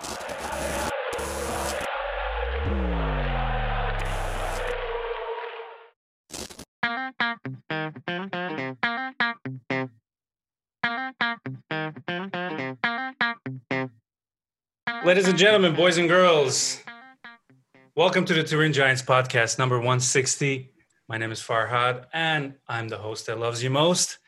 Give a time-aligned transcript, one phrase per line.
[0.00, 0.14] Ladies
[15.26, 16.80] and gentlemen, boys and girls,
[17.96, 20.70] welcome to the Turin Giants podcast number 160.
[21.08, 24.18] My name is Farhad, and I'm the host that loves you most.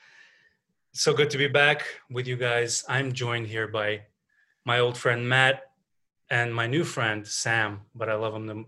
[0.93, 2.85] So good to be back with you guys.
[2.89, 4.01] I'm joined here by
[4.65, 5.63] my old friend Matt
[6.31, 8.67] and my new friend Sam, but I love them.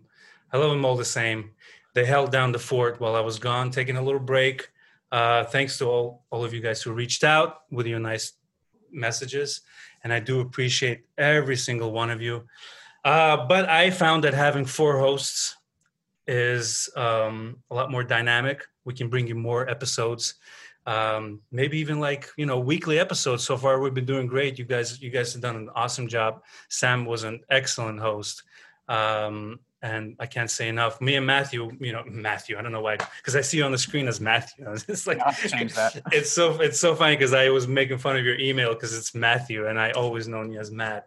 [0.53, 1.53] I love them all the same.
[1.95, 4.69] They held down the fort while I was gone, taking a little break.
[5.11, 8.33] Uh, thanks to all, all of you guys who reached out with your nice
[8.91, 9.61] messages
[10.05, 12.45] and I do appreciate every single one of you.
[13.05, 15.56] Uh, but I found that having four hosts
[16.27, 18.65] is um, a lot more dynamic.
[18.84, 20.34] We can bring you more episodes,
[20.87, 23.45] um, maybe even like you know weekly episodes.
[23.45, 24.59] So far, we've been doing great.
[24.59, 26.43] You guys, you guys have done an awesome job.
[26.69, 28.43] Sam was an excellent host.
[28.89, 31.01] Um, and I can't say enough.
[31.01, 32.56] Me and Matthew, you know, Matthew.
[32.56, 34.65] I don't know why, because I see you on the screen as Matthew.
[34.89, 36.01] It's like change that.
[36.12, 39.15] It's so it's so funny because I was making fun of your email because it's
[39.15, 41.06] Matthew, and I always known you as Matt,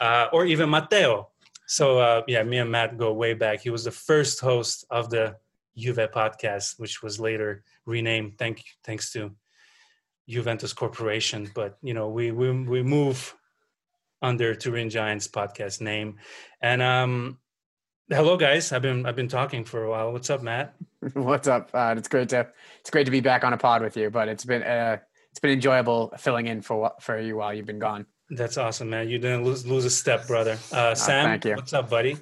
[0.00, 1.28] uh, or even Matteo.
[1.66, 3.60] So uh, yeah, me and Matt go way back.
[3.60, 5.36] He was the first host of the
[5.76, 9.32] Juve podcast, which was later renamed thank thanks to
[10.28, 11.50] Juventus Corporation.
[11.54, 13.34] But you know, we we we move
[14.22, 16.16] under Turin Giants podcast name,
[16.60, 17.38] and um
[18.08, 18.70] Hello, guys.
[18.70, 20.12] I've been I've been talking for a while.
[20.12, 20.76] What's up, Matt?
[21.14, 21.70] What's up?
[21.74, 22.46] Uh, it's great to
[22.78, 24.10] it's great to be back on a pod with you.
[24.10, 24.98] But it's been uh,
[25.32, 28.06] it's been enjoyable filling in for for you while you've been gone.
[28.30, 29.08] That's awesome, man.
[29.08, 30.56] You didn't lose lose a step, brother.
[30.70, 31.56] Uh, Sam, thank you.
[31.56, 32.16] what's up, buddy?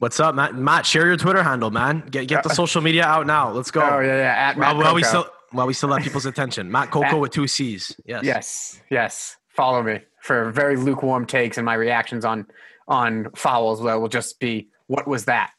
[0.00, 0.54] What's up, Matt?
[0.54, 2.02] Matt, share your Twitter handle, man.
[2.10, 3.50] Get get the social media out now.
[3.50, 3.82] Let's go.
[3.82, 4.48] Oh yeah, yeah.
[4.48, 6.72] At Matt while, while we still while we still have people's attention.
[6.72, 7.94] Matt Coco At- with two C's.
[8.06, 8.24] Yes.
[8.24, 9.36] Yes, yes.
[9.50, 12.46] Follow me for very lukewarm takes and my reactions on
[12.88, 13.84] on fouls.
[13.84, 15.52] That will just be what was that?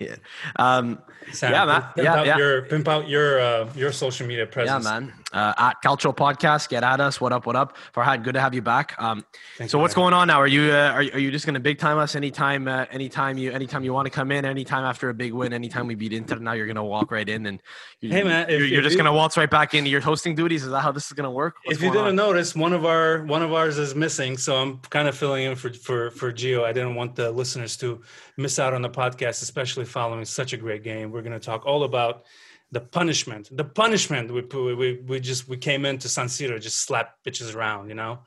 [0.00, 0.16] Yeah.
[0.56, 0.98] Um,
[1.30, 1.94] Sam, Yeah, Matt.
[1.94, 2.38] Pimp Yeah, out yeah.
[2.38, 4.84] your pimp out your uh, your social media presence.
[4.84, 5.12] yeah, man.
[5.32, 7.20] Uh, at Calcio Podcast, get at us.
[7.20, 7.46] What up?
[7.46, 7.76] What up?
[7.94, 9.00] Farhad, good to have you back.
[9.00, 9.24] Um,
[9.58, 10.04] Thank so you, what's man.
[10.04, 10.40] going on now?
[10.40, 13.52] Are you uh, are, are you just gonna big time us anytime uh, anytime you
[13.52, 14.44] anytime you want to come in?
[14.46, 15.52] Anytime after a big win?
[15.52, 17.62] Anytime we beat Inter, now you're gonna walk right in and
[18.00, 20.64] you, Hey, man, you're, you're just gonna waltz right back into your hosting duties.
[20.64, 21.56] Is that how this is gonna work?
[21.64, 22.16] What's if you didn't on?
[22.16, 25.54] notice, one of our one of ours is missing, so I'm kind of filling in
[25.54, 26.64] for for for Gio.
[26.64, 28.00] I didn't want the listeners to
[28.38, 31.10] miss out on the podcast, especially following such a great game.
[31.10, 32.24] We're going to talk all about
[32.72, 34.42] the punishment, the punishment we
[34.74, 38.20] we we just we came into San Siro just slap bitches around, you know.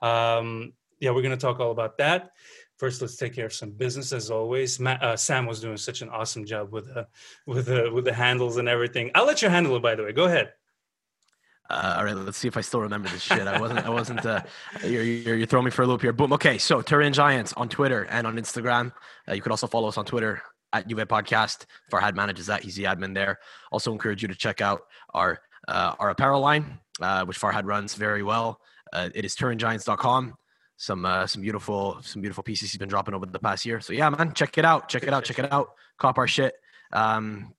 [0.00, 2.32] Um, yeah, we're going to talk all about that.
[2.78, 4.80] First, let's take care of some business as always.
[4.80, 7.06] Ma uh, Sam was doing such an awesome job with the
[7.46, 9.10] with with the handles and everything.
[9.14, 9.82] I'll let you handle it.
[9.82, 10.52] By the way, go ahead.
[11.68, 13.46] Uh, all right, let's see if I still remember this shit.
[13.46, 13.86] I wasn't.
[13.86, 14.26] I wasn't.
[14.26, 14.40] Uh,
[14.82, 16.12] you're, you're you're throwing me for a loop here.
[16.12, 16.32] Boom.
[16.32, 18.92] Okay, so Turin Giants on Twitter and on Instagram.
[19.28, 20.42] Uh, you could also follow us on Twitter
[20.72, 21.66] at Juve Podcast.
[21.92, 22.62] Farhad manages that.
[22.62, 23.38] He's the admin there.
[23.72, 24.82] Also encourage you to check out
[25.14, 28.60] our uh, our apparel line, uh, which Farhad runs very well.
[28.92, 30.34] Uh, it is TurinGiants.com.
[30.76, 33.80] Some uh, some beautiful some beautiful pieces he's been dropping over the past year.
[33.80, 34.88] So yeah, man, check it out.
[34.88, 35.24] Check it out.
[35.24, 35.68] Check it out.
[35.98, 36.54] Cop our shit.
[36.92, 37.54] Um,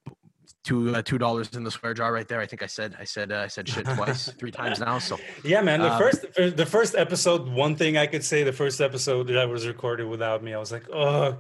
[0.63, 2.39] two uh, two dollars in the swear jar right there.
[2.39, 4.97] I think I said I said uh, I said shit twice, three times now.
[4.97, 5.81] So Yeah, man.
[5.81, 6.25] The Um, first,
[6.57, 7.47] the first episode.
[7.47, 10.71] One thing I could say, the first episode that was recorded without me, I was
[10.71, 11.37] like, oh,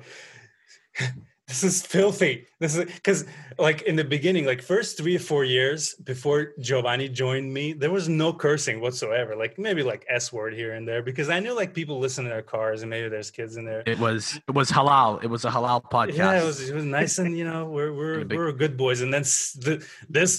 [1.51, 2.47] this is filthy.
[2.59, 3.25] This is because,
[3.59, 7.91] like, in the beginning, like first three or four years before Giovanni joined me, there
[7.91, 9.35] was no cursing whatsoever.
[9.35, 12.29] Like maybe like s word here and there because I knew like people listen to
[12.29, 13.83] their cars and maybe there's kids in there.
[13.85, 15.21] it was it was halal.
[15.21, 16.15] It was a halal podcast.
[16.17, 19.01] Yeah, it was it was nice and you know we're we're big- we're good boys,
[19.01, 19.23] and then
[19.65, 20.31] the, this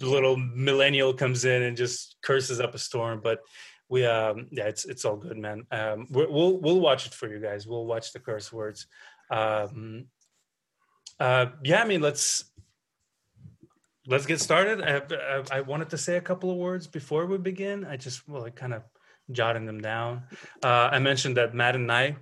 [0.00, 3.20] little millennial comes in and just curses up a storm.
[3.22, 3.38] But
[3.88, 5.58] we um yeah, it's it's all good, man.
[5.70, 7.66] Um, we're, we'll we'll watch it for you guys.
[7.68, 8.88] We'll watch the curse words.
[9.30, 10.06] Um,
[11.20, 12.44] uh, yeah, I mean let's
[14.06, 14.82] let's get started.
[14.82, 17.84] I, I I wanted to say a couple of words before we begin.
[17.84, 18.82] I just well, I kind of
[19.30, 20.24] jotting them down.
[20.62, 22.16] Uh, I mentioned that Matt and I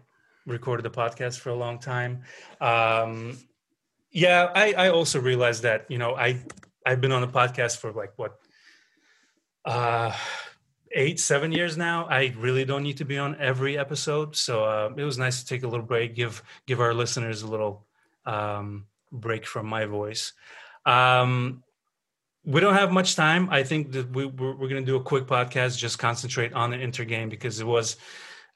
[0.47, 2.22] recorded the podcast for a long time.
[2.60, 3.39] Um,
[4.10, 6.42] yeah, I, I also realized that you know I
[6.86, 8.39] I've been on the podcast for like what
[9.65, 10.13] uh,
[10.92, 12.07] eight seven years now.
[12.07, 15.47] I really don't need to be on every episode, so uh, it was nice to
[15.47, 17.86] take a little break, give give our listeners a little
[18.27, 20.33] um, break from my voice.
[20.84, 21.63] Um,
[22.45, 23.49] we don't have much time.
[23.51, 26.71] I think that we, we're, we're going to do a quick podcast, just concentrate on
[26.71, 27.97] the inter game because it was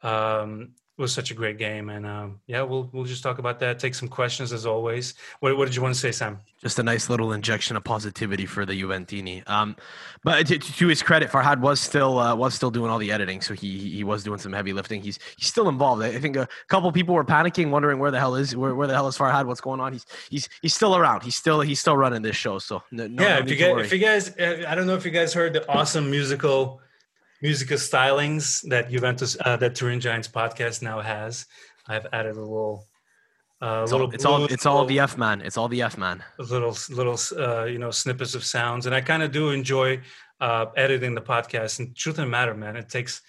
[0.02, 3.78] um, was such a great game, and um, yeah, we'll we'll just talk about that.
[3.78, 5.14] Take some questions as always.
[5.40, 6.40] What, what did you want to say, Sam?
[6.60, 9.48] Just a nice little injection of positivity for the Juventini.
[9.48, 9.76] Um,
[10.24, 13.40] but to, to, his credit, Farhad was still uh, was still doing all the editing,
[13.40, 15.00] so he he was doing some heavy lifting.
[15.00, 16.02] He's he's still involved.
[16.02, 18.94] I think a couple people were panicking, wondering where the hell is where, where the
[18.94, 19.46] hell is Farhad?
[19.46, 19.92] What's going on?
[19.92, 21.22] He's he's he's still around.
[21.22, 22.58] He's still he's still running this show.
[22.58, 25.12] So no, yeah, no if you guys if you guys I don't know if you
[25.12, 26.80] guys heard the awesome musical
[27.42, 31.46] musical stylings that Juventus uh, that Turin Giants podcast now has.
[31.86, 32.86] I've added a little.
[33.60, 35.40] Uh, it's, little all, it's all it's all the F man.
[35.40, 36.22] It's all the F man.
[36.38, 40.00] Little little uh, you know snippets of sounds, and I kind of do enjoy
[40.40, 41.78] uh, editing the podcast.
[41.80, 43.22] And truth of the matter, man, it takes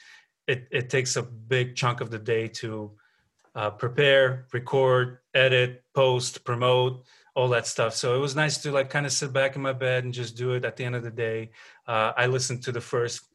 [0.48, 2.92] it it takes a big chunk of the day to
[3.56, 7.96] uh, prepare, record, edit, post, promote, all that stuff.
[7.96, 10.38] So it was nice to like kind of sit back in my bed and just
[10.38, 10.66] do it.
[10.66, 11.52] At the end of the day,
[11.88, 13.29] uh, I listened to the first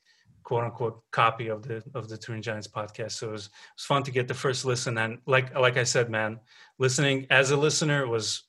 [0.44, 3.12] quote unquote copy of the of the Turin Giants podcast.
[3.12, 4.96] So it was, it was fun to get the first listen.
[4.98, 6.38] And like like I said, man,
[6.78, 8.44] listening as a listener was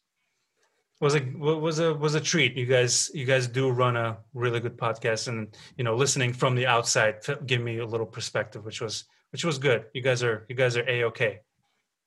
[1.01, 2.55] was a was a was a treat.
[2.55, 6.55] You guys you guys do run a really good podcast, and you know listening from
[6.55, 7.15] the outside
[7.45, 9.85] give me a little perspective, which was which was good.
[9.93, 11.41] You guys are you guys are a okay.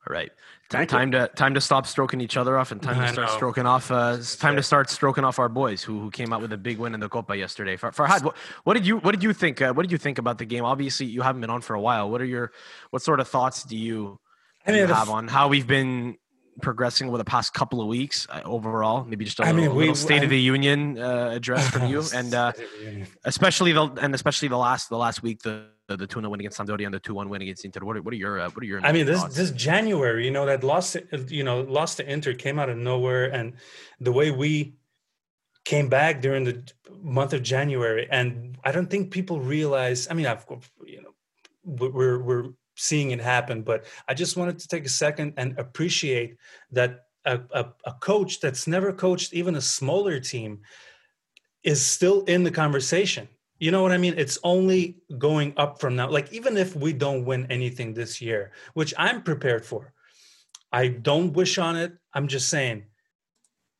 [0.08, 0.32] All right.
[0.70, 1.18] Thank time you.
[1.20, 3.36] to time to stop stroking each other off and time I to start know.
[3.36, 3.90] stroking off.
[3.90, 6.58] Uh, it's time to start stroking off our boys who, who came out with a
[6.58, 7.76] big win in the Copa yesterday.
[7.76, 9.60] Farhad, what, what did you what did you think?
[9.60, 10.64] Uh, what did you think about the game?
[10.64, 12.10] Obviously, you haven't been on for a while.
[12.10, 12.52] What are your
[12.90, 14.18] what sort of thoughts do you,
[14.66, 16.16] I mean, have on how we've been
[16.60, 19.04] progressing over the past couple of weeks uh, overall?
[19.04, 21.88] Maybe just a little, mean, we, little State I, of the Union uh, address from
[21.88, 22.52] you, and uh,
[23.24, 26.58] especially the and especially the last the last week the the, the 2 win against
[26.58, 27.84] Sampdoria and the 2 1 win against Inter.
[27.84, 29.34] What are, what are your uh, what are your I mean this thoughts?
[29.34, 30.96] this January, you know, that lost
[31.28, 33.54] you know, lost to Inter came out of nowhere and
[33.98, 34.74] the way we
[35.64, 36.62] came back during the
[37.02, 40.46] month of January and I don't think people realize I mean I've
[40.84, 41.12] you know
[41.64, 46.36] we're we're seeing it happen but I just wanted to take a second and appreciate
[46.70, 50.60] that a, a, a coach that's never coached even a smaller team
[51.64, 54.14] is still in the conversation you know what I mean?
[54.16, 56.08] It's only going up from now.
[56.08, 59.92] Like, even if we don't win anything this year, which I'm prepared for,
[60.72, 61.92] I don't wish on it.
[62.12, 62.84] I'm just saying,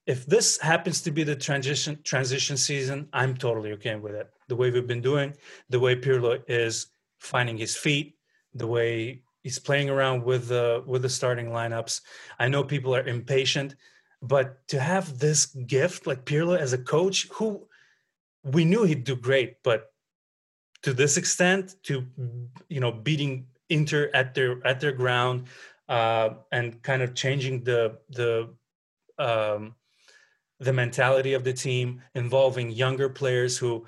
[0.07, 4.29] if this happens to be the transition transition season, I'm totally okay with it.
[4.49, 5.35] The way we've been doing,
[5.69, 6.87] the way Pirlo is
[7.19, 8.17] finding his feet,
[8.55, 12.01] the way he's playing around with the with the starting lineups.
[12.39, 13.77] I know people are impatient,
[14.23, 17.68] but to have this gift like Pirlo as a coach, who
[18.53, 19.93] we knew he'd do great, but
[20.83, 22.07] to this extent, to
[22.69, 25.49] you know, beating Inter at their at their ground
[25.89, 28.55] uh, and kind of changing the the
[29.19, 29.75] um,
[30.61, 33.85] the mentality of the team, involving younger players who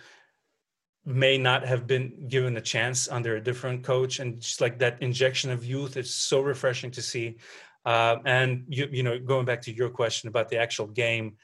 [1.07, 5.01] may not have been given a chance under a different coach, and just like that
[5.03, 7.37] injection of youth is so refreshing to see.
[7.87, 11.37] Uh, and you, you know, going back to your question about the actual game,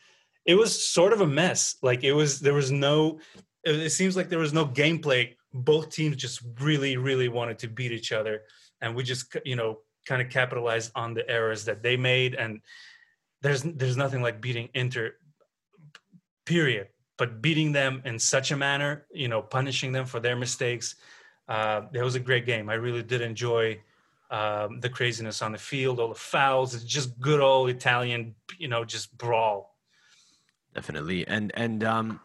[0.47, 1.77] it was sort of a mess.
[1.83, 3.19] Like it was, there was no,
[3.65, 5.35] it, seems like there was no gameplay.
[5.53, 8.43] Both teams just really, really wanted to beat each other.
[8.81, 12.35] And we just, you know, kind of capitalized on the errors that they made.
[12.35, 12.61] And
[13.43, 15.15] there's, there's nothing like beating Inter,
[16.45, 16.89] period.
[17.19, 20.95] But beating them in such a manner, you know, punishing them for their mistakes,
[21.49, 22.69] uh, it was a great game.
[22.69, 23.81] I really did enjoy
[24.31, 26.75] um, the craziness on the field, all the fouls.
[26.75, 29.76] It's just good old Italian, you know, just brawl
[30.77, 31.27] definitely.
[31.27, 32.21] And and um,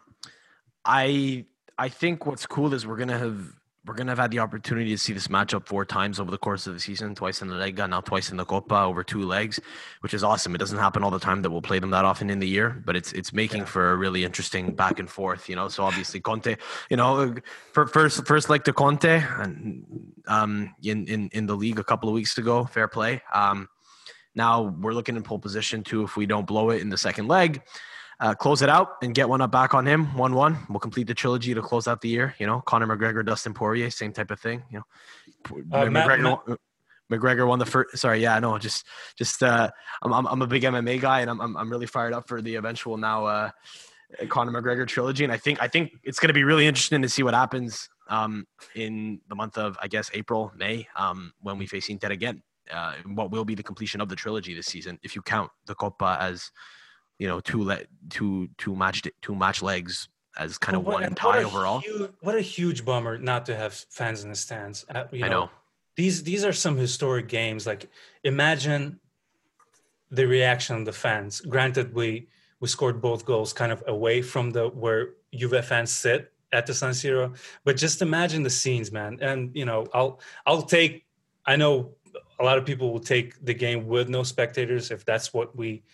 [0.84, 1.46] I
[1.78, 3.54] I think what's cool is we're gonna have
[3.86, 6.66] we're gonna have had the opportunity to see this matchup four times over the course
[6.66, 9.58] of the season, twice in the Lega, now twice in the Copa over two legs,
[10.00, 10.54] which is awesome.
[10.54, 12.82] It doesn't happen all the time that we'll play them that often in the year,
[12.84, 13.72] but it's it's making yeah.
[13.74, 15.68] for a really interesting back and forth, you know.
[15.68, 16.54] So obviously Conte,
[16.90, 17.34] you know,
[17.72, 19.82] for first first leg to Conte and
[20.28, 23.22] um in, in in the league a couple of weeks ago, fair play.
[23.32, 23.68] Um
[24.34, 27.28] now we're looking in pole position too if we don't blow it in the second
[27.28, 27.62] leg
[28.22, 30.56] uh, close it out and get one up back on him, one one.
[30.70, 32.34] We'll complete the trilogy to close out the year.
[32.38, 34.62] You know, Conor McGregor, Dustin Poirier, same type of thing.
[34.70, 34.84] You know,
[35.72, 35.92] uh, McGregor.
[35.92, 36.58] Matt, Matt.
[37.10, 37.98] McGregor won the first.
[37.98, 38.86] Sorry, yeah, no, just,
[39.18, 39.42] just.
[39.42, 39.70] Uh,
[40.02, 42.40] I'm, I'm, I'm a big MMA guy, and I'm, I'm, I'm really fired up for
[42.40, 43.50] the eventual now uh,
[44.28, 45.24] Conor McGregor trilogy.
[45.24, 47.88] And I think, I think it's going to be really interesting to see what happens
[48.08, 52.42] um, in the month of, I guess, April, May, um, when we face Inter again.
[52.70, 55.74] Uh, what will be the completion of the trilogy this season, if you count the
[55.74, 56.50] Copa as
[57.22, 61.44] you know two le- two two match two match legs as kind of one tie
[61.44, 61.78] overall.
[61.78, 64.84] Huge, what a huge bummer not to have fans in the stands.
[64.92, 65.50] Uh, you know, I know
[65.94, 67.64] these these are some historic games.
[67.64, 67.88] Like
[68.24, 68.98] imagine
[70.10, 71.40] the reaction of the fans.
[71.42, 72.26] Granted, we
[72.58, 76.74] we scored both goals kind of away from the where Juve fans sit at the
[76.74, 79.18] San Siro, but just imagine the scenes, man.
[79.20, 81.06] And you know, I'll I'll take.
[81.46, 81.94] I know
[82.40, 85.84] a lot of people will take the game with no spectators if that's what we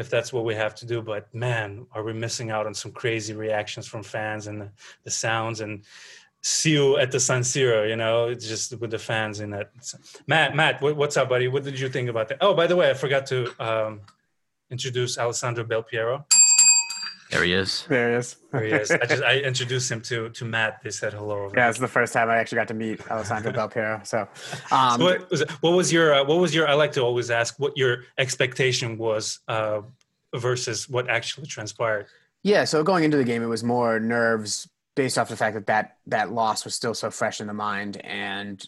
[0.00, 1.02] if that's what we have to do.
[1.02, 4.70] But man, are we missing out on some crazy reactions from fans and the,
[5.04, 5.84] the sounds and
[6.40, 9.70] see you at the San Siro, you know, it's just with the fans in that.
[10.26, 11.48] Matt, Matt, what's up, buddy?
[11.48, 12.38] What did you think about that?
[12.40, 14.00] Oh, by the way, I forgot to um,
[14.70, 16.24] introduce Alessandro Belpiero.
[17.30, 17.86] There he is.
[17.88, 18.36] There he is.
[18.50, 18.90] There he is.
[18.90, 20.80] I just I introduced him to to Matt.
[20.82, 21.50] They said hello.
[21.54, 24.04] Yeah, it's the first time I actually got to meet Alessandro Belpiero.
[24.04, 24.28] So,
[24.72, 26.66] um, so what, was, what was your uh, what was your?
[26.66, 29.82] I like to always ask what your expectation was uh,
[30.34, 32.06] versus what actually transpired.
[32.42, 35.66] Yeah, so going into the game, it was more nerves based off the fact that
[35.66, 38.66] that, that loss was still so fresh in the mind, and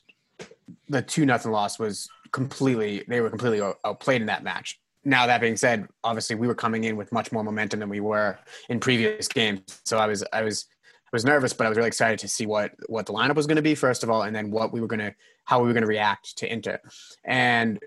[0.89, 5.41] the two nothing loss was completely they were completely outplayed in that match now that
[5.41, 8.81] being said, obviously we were coming in with much more momentum than we were in
[8.81, 9.81] previous games.
[9.85, 10.67] So I was I was
[11.07, 13.47] I was nervous, but I was really excited to see what what the lineup was
[13.47, 15.67] going to be first of all, and then what we were going to how we
[15.67, 16.79] were going to react to Inter.
[17.25, 17.81] And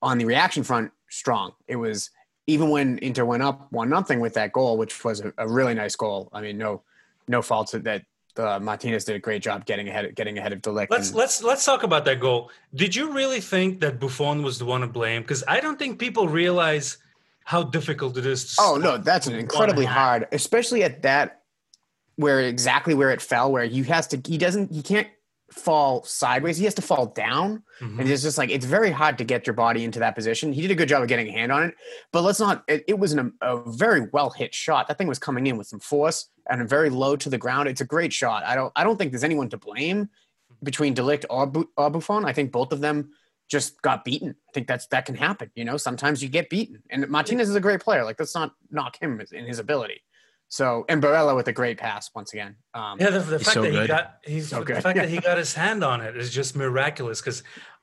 [0.00, 1.52] on the reaction front, strong.
[1.68, 2.10] It was
[2.46, 5.74] even when Inter went up one nothing with that goal, which was a, a, really
[5.74, 6.28] nice goal.
[6.32, 6.82] I mean, no
[7.28, 8.02] no faults that
[8.36, 10.88] uh, Martinez did a great job getting ahead, getting ahead of De Ligt.
[10.90, 12.50] Let's and, let's let's talk about that goal.
[12.74, 15.22] Did you really think that Buffon was the one to blame?
[15.22, 16.98] Because I don't think people realize
[17.44, 18.56] how difficult it is.
[18.60, 21.42] oh no, that's an incredibly hard, especially at that
[22.16, 25.08] where exactly where it fell, where he has to, he doesn't, he can't
[25.50, 26.56] fall sideways.
[26.56, 27.62] He has to fall down.
[27.80, 28.00] Mm-hmm.
[28.00, 30.52] And it's just like, it's very hard to get your body into that position.
[30.52, 31.74] He did a good job of getting a hand on it,
[32.12, 34.88] but let's not, it, it was an, a very well hit shot.
[34.88, 37.68] That thing was coming in with some force and very low to the ground.
[37.68, 38.44] It's a great shot.
[38.44, 40.08] I don't, I don't think there's anyone to blame
[40.62, 42.24] between De Ligt or, Bu- or Buffon.
[42.24, 43.10] I think both of them
[43.48, 44.34] just got beaten.
[44.48, 45.50] I think that's, that can happen.
[45.54, 48.04] You know, sometimes you get beaten and Martinez is a great player.
[48.04, 50.02] Like let's not knock him in his ability.
[50.52, 52.56] So and Barella with a great pass once again.
[52.74, 53.80] Um, yeah, the, the fact so that good.
[53.80, 56.54] he got he's so the fact that he got his hand on it is just
[56.54, 57.42] miraculous because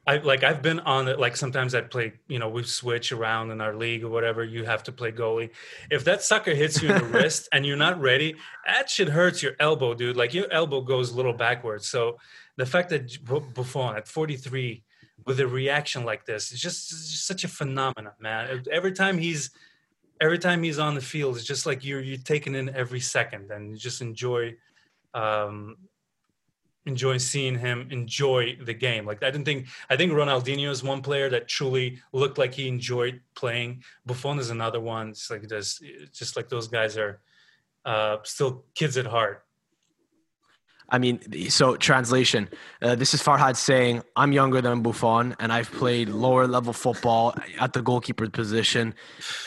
[0.10, 3.52] I like I've been on it like sometimes I'd play you know we switch around
[3.52, 5.52] in our league or whatever you have to play goalie.
[5.92, 8.36] If that sucker hits you in the wrist and you're not ready
[8.66, 10.18] that shit hurts your elbow dude.
[10.18, 11.88] Like your elbow goes a little backwards.
[11.88, 12.18] So
[12.58, 14.84] the fact that Buffon at 43
[15.28, 18.64] with a reaction like this is just, just such a phenomenon man.
[18.72, 19.52] Every time he's
[20.20, 23.52] every time he's on the field, it's just like you're you're taking in every second,
[23.52, 24.56] and you just enjoy
[25.14, 25.78] um,
[26.86, 29.06] enjoy seeing him enjoy the game.
[29.06, 32.68] Like I didn't think I think Ronaldinho is one player that truly looked like he
[32.68, 33.84] enjoyed playing.
[34.06, 35.10] Buffon is another one.
[35.10, 35.84] It's like just
[36.14, 37.22] just like those guys are
[37.86, 39.46] uh, still kids at heart.
[40.92, 42.50] I mean, so translation.
[42.82, 47.36] Uh, this is Farhad saying, "I'm younger than Buffon, and I've played lower level football
[47.60, 48.96] at the goalkeeper position,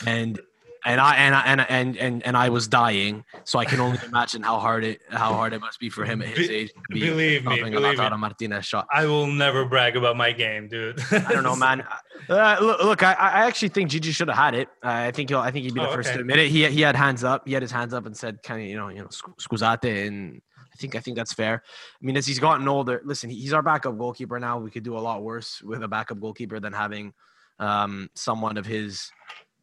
[0.07, 0.39] and
[0.85, 3.99] and I and I and and and, and I was dying, so I can only
[4.07, 6.69] imagine how hard it how hard it must be for him at his age.
[6.69, 8.09] To be believe me, believe me.
[8.17, 8.87] Martinez shot.
[8.91, 11.01] I will never brag about my game, dude.
[11.11, 11.83] I don't know, man.
[12.29, 14.69] Uh, look, look, I, I actually think Gigi should have had it.
[14.81, 16.15] Uh, I think he'll, I think he'd be the oh, first okay.
[16.15, 16.49] to admit it.
[16.49, 17.45] He he had hands up.
[17.45, 20.41] He had his hands up and said, "Kind of, you know, you know, scusate." And
[20.73, 21.63] I think I think that's fair.
[21.65, 24.57] I mean, as he's gotten older, listen, he's our backup goalkeeper now.
[24.57, 27.13] We could do a lot worse with a backup goalkeeper than having
[27.59, 29.11] um, someone of his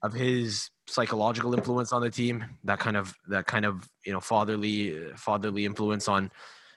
[0.03, 4.21] of his psychological influence on the team, that kind of that kind of you know
[4.21, 6.31] fatherly fatherly influence on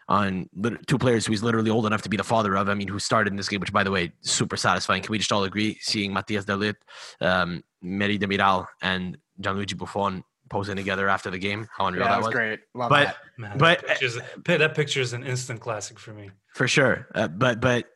[0.09, 0.49] on
[0.87, 2.69] two players who he's literally old enough to be the father of.
[2.69, 5.01] I mean, who started in this game, which by the way, super satisfying.
[5.01, 6.75] Can we just all agree seeing Matthijs de Ligt,
[7.21, 11.67] um, Merih Demiral, and Gianluigi Buffon posing together after the game?
[11.75, 12.27] How unreal yeah, that was!
[12.27, 12.59] was great.
[12.73, 13.15] Love but that.
[13.37, 16.31] Man, but that, that picture is an instant classic for me.
[16.53, 17.87] For sure, uh, but but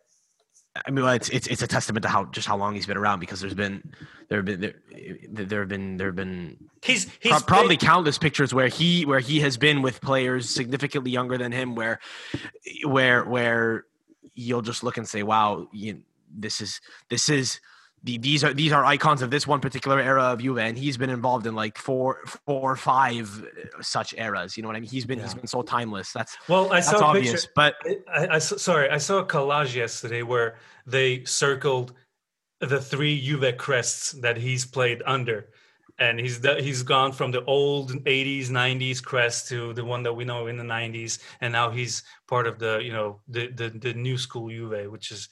[0.86, 3.20] I mean, it's, it's it's a testament to how just how long he's been around
[3.20, 3.82] because there's been
[4.30, 4.76] there have been there,
[5.30, 9.40] there have been there have been he's he's probably countless pictures where he where he
[9.40, 12.00] has been with players significantly younger than him where
[12.86, 13.86] where where
[14.38, 16.02] you'll just look and say, wow, you,
[16.34, 16.80] this is
[17.10, 17.60] this is
[18.04, 20.98] the, these are these are icons of this one particular era of Juve, and he's
[20.98, 24.56] been involved in like four, four or five uh, such eras.
[24.56, 24.90] You know what I mean?
[24.90, 25.26] He's been yeah.
[25.26, 26.14] he's been so timeless.
[26.14, 27.76] That's well, I that's saw obvious, picture, but
[28.14, 31.94] I, I sorry, I saw a collage yesterday where they circled
[32.60, 35.50] the three Juve crests that he's played under,
[35.98, 40.24] and he's he's gone from the old '80s, '90s crest to the one that we
[40.24, 43.94] know in the '90s, and now he's part of the you know the the, the
[43.96, 45.30] new school Juve, which is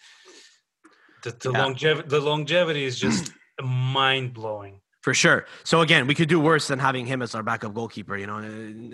[1.26, 1.64] the, the yeah.
[1.64, 5.46] longevity the longevity is just mind blowing for sure.
[5.64, 8.18] So again, we could do worse than having him as our backup goalkeeper.
[8.18, 8.40] You know,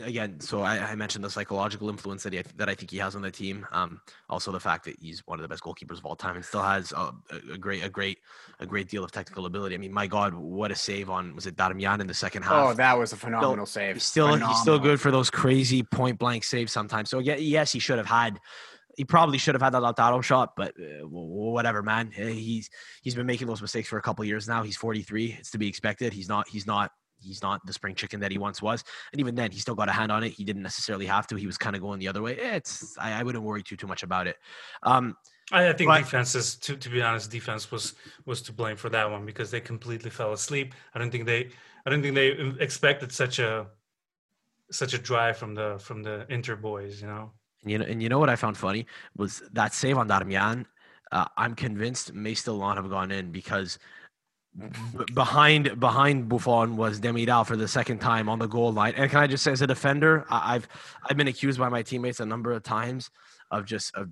[0.03, 3.15] again, so I, I mentioned the psychological influence that he, that I think he has
[3.15, 3.65] on the team.
[3.71, 6.43] Um, also the fact that he's one of the best goalkeepers of all time and
[6.43, 7.13] still has a,
[7.53, 8.19] a, great, a great,
[8.59, 9.73] a great deal of technical ability.
[9.73, 12.71] I mean, my God, what a save on was it Darmian in the second half?
[12.71, 14.01] Oh, that was a phenomenal still, save.
[14.01, 14.49] Still, phenomenal.
[14.49, 17.09] he's still good for those crazy point blank saves sometimes.
[17.09, 18.37] So yeah, yes, he should have had
[18.97, 22.11] he probably should have had that Lautaro shot, but uh, whatever, man.
[22.11, 22.69] He's
[23.01, 24.63] he's been making those mistakes for a couple years now.
[24.63, 25.37] He's 43.
[25.39, 26.13] It's to be expected.
[26.13, 28.83] He's not he's not he's not the spring chicken that he once was.
[29.11, 30.29] And even then, he still got a hand on it.
[30.29, 31.35] He didn't necessarily have to.
[31.35, 32.37] He was kind of going the other way.
[32.37, 34.37] It's I, I wouldn't worry too too much about it.
[34.83, 35.15] Um,
[35.51, 37.93] I, I think but, defense is to to be honest, defense was
[38.25, 40.73] was to blame for that one because they completely fell asleep.
[40.93, 41.49] I don't think they
[41.85, 43.67] I don't think they expected such a
[44.71, 47.01] such a drive from the from the Inter boys.
[47.01, 47.31] You know.
[47.61, 50.65] And you know, and you know what I found funny was that save on Darmian.
[51.11, 53.77] Uh, I'm convinced may still not have gone in because
[55.13, 58.93] behind behind Buffon was Demiral for the second time on the goal line.
[58.95, 60.67] And can I just say, as a defender, I've
[61.09, 63.09] I've been accused by my teammates a number of times
[63.49, 64.09] of just of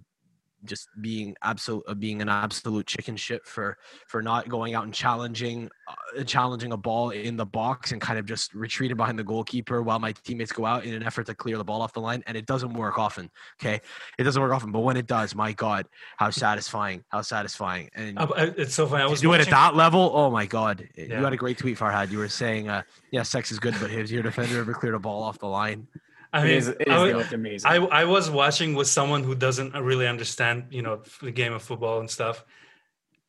[0.65, 4.93] just being absolute uh, being an absolute chicken shit for for not going out and
[4.93, 9.23] challenging uh, challenging a ball in the box and kind of just retreated behind the
[9.23, 12.01] goalkeeper while my teammates go out in an effort to clear the ball off the
[12.01, 13.29] line and it doesn't work often
[13.61, 13.81] okay?
[14.17, 15.87] It doesn't work often but when it does my god
[16.17, 18.17] how satisfying how satisfying and
[18.57, 19.53] it's so funny i was doing watching...
[19.53, 20.11] it at that level?
[20.13, 21.05] Oh my god yeah.
[21.05, 23.89] you had a great tweet farhad you were saying uh yeah sex is good but
[23.91, 25.87] has your defender ever cleared a ball off the line
[26.31, 27.71] I mean, it is, it is I, was, amazing.
[27.71, 31.63] I, I was watching with someone who doesn't really understand, you know, the game of
[31.63, 32.45] football and stuff.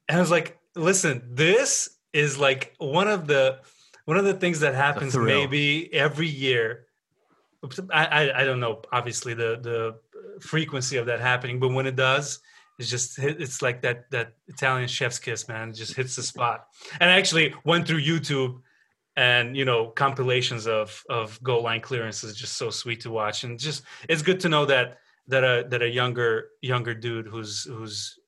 [0.08, 3.60] And I was like, listen, this is like one of the
[4.04, 6.86] one of the things that happens maybe every year.
[7.92, 11.96] I, I, I don't know, obviously the the frequency of that happening, but when it
[11.96, 12.40] does,
[12.78, 15.70] it's just it's like that that Italian chef's kiss, man.
[15.70, 16.66] It just hits the spot.
[16.98, 18.60] And I actually went through YouTube
[19.16, 23.44] and you know compilations of of goal line clearance is just so sweet to watch.
[23.44, 24.98] And just it's good to know that
[25.28, 28.18] that a that a younger younger dude who's who's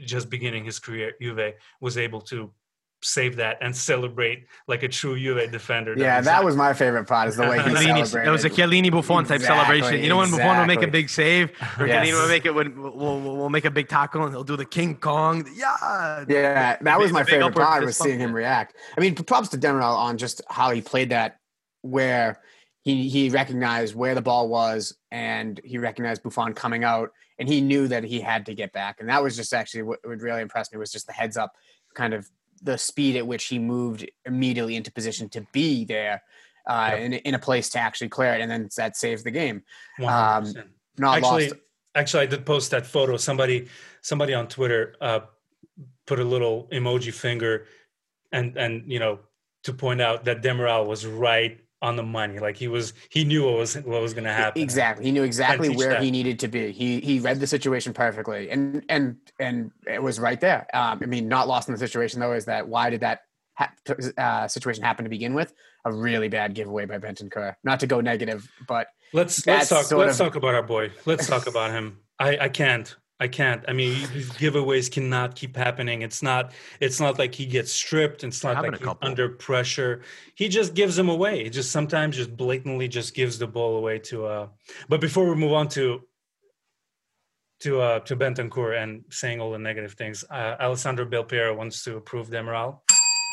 [0.00, 2.50] just beginning his career at Juve was able to
[3.04, 5.94] save that and celebrate like a true Juve defender.
[5.96, 8.26] Yeah, that was my favorite part is the way he celebrated.
[8.26, 10.02] It was a Chiellini Buffon type exactly, celebration.
[10.02, 10.44] You know when exactly.
[10.44, 12.06] Buffon will make a big save, or yes.
[12.06, 14.64] Chiellini will make it when will we'll, make a big tackle and he'll do the
[14.64, 15.46] King Kong.
[15.54, 18.74] Yeah, yeah, that was my favorite part was seeing him react.
[18.96, 21.38] I mean, props to Demiral on just how he played that,
[21.82, 22.40] where
[22.82, 27.60] he he recognized where the ball was and he recognized Buffon coming out and he
[27.60, 30.42] knew that he had to get back and that was just actually what would really
[30.42, 31.54] impress me was just the heads up
[31.94, 32.28] kind of
[32.62, 36.22] the speed at which he moved immediately into position to be there
[36.66, 37.00] uh, yep.
[37.00, 39.62] in, in a place to actually clear it, and then that saves the game.
[40.06, 40.52] Um,
[40.98, 41.54] not actually, lost.
[41.94, 43.16] actually, I did post that photo.
[43.16, 43.68] Somebody,
[44.00, 45.20] somebody on Twitter uh,
[46.06, 47.66] put a little emoji finger,
[48.32, 49.20] and and you know
[49.64, 52.38] to point out that Demiral was right on the money.
[52.38, 54.62] Like he was, he knew what was what was going to happen.
[54.62, 56.02] Exactly, he knew exactly where that.
[56.02, 56.72] he needed to be.
[56.72, 60.66] He he read the situation perfectly, and and and it was right there.
[60.74, 63.20] Um, I mean, not lost in the situation though is that why did that
[63.54, 63.72] ha-
[64.18, 65.52] uh, situation happen to begin with?
[65.84, 67.54] A really bad giveaway by Bentancur.
[67.62, 70.90] Not to go negative, but let's let's talk let's of, talk about our boy.
[71.04, 71.98] Let's talk about him.
[72.18, 72.94] I I can't.
[73.24, 73.64] I can't.
[73.66, 73.94] I mean,
[74.42, 76.02] giveaways cannot keep happening.
[76.02, 76.52] It's not.
[76.78, 78.22] It's not like he gets stripped.
[78.22, 80.02] It's not like he's under pressure.
[80.34, 81.44] He just gives them away.
[81.44, 84.16] He just sometimes just blatantly just gives the ball away to.
[84.26, 84.46] uh
[84.90, 85.84] But before we move on to
[87.60, 91.96] to uh to Bentancur and saying all the negative things, uh, Alessandro Belpiero wants to
[91.96, 92.70] approve Demiral.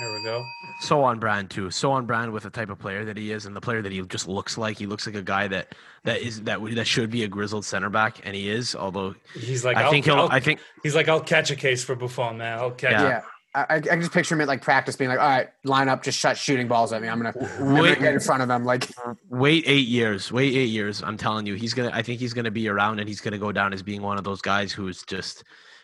[0.02, 0.44] There we go.
[0.80, 1.70] So on brand too.
[1.70, 3.92] So on brand with the type of player that he is and the player that
[3.92, 4.80] he just looks like.
[4.80, 7.92] He looks like a guy that that is that that should be a grizzled center
[7.92, 8.76] back, and he is.
[8.76, 10.16] Although he's like, I I'll, think he'll.
[10.16, 12.58] I'll, i think he's like, I'll catch a case for Buffon, man.
[12.58, 12.94] I'll catch.
[12.94, 13.04] Yeah.
[13.04, 13.22] yeah.
[13.54, 16.02] I, I can just picture him at like practice being like, all right, line up,
[16.02, 17.10] just shut shooting balls at me.
[17.10, 18.66] I'm gonna, I'm wait, gonna get in front of them.
[18.66, 18.90] Like,
[19.30, 21.04] wait eight years, wait eight years.
[21.04, 21.92] I'm telling you, he's gonna.
[21.94, 24.24] I think he's gonna be around, and he's gonna go down as being one of
[24.24, 25.44] those guys who's just,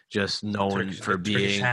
[0.09, 1.63] just known Turkish, for being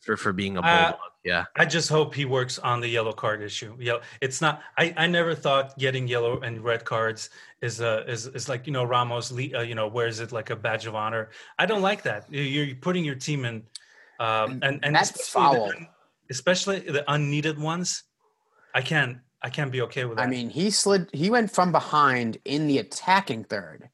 [0.00, 0.94] for, for being a uh, bulldog.
[0.94, 1.44] Uh, yeah.
[1.56, 3.76] I just hope he works on the yellow card issue.
[3.78, 4.62] Yeah, it's not.
[4.76, 7.30] I, I never thought getting yellow and red cards
[7.60, 9.32] is a is is like you know Ramos.
[9.32, 11.30] Uh, you know wears it like a badge of honor.
[11.58, 12.26] I don't like that.
[12.32, 13.62] You're putting your team in,
[14.18, 15.68] um, and and that's especially foul.
[15.68, 15.86] The,
[16.30, 18.02] especially the unneeded ones.
[18.74, 19.18] I can't.
[19.44, 20.26] I can't be okay with that.
[20.26, 21.08] I mean, he slid.
[21.12, 23.88] He went from behind in the attacking third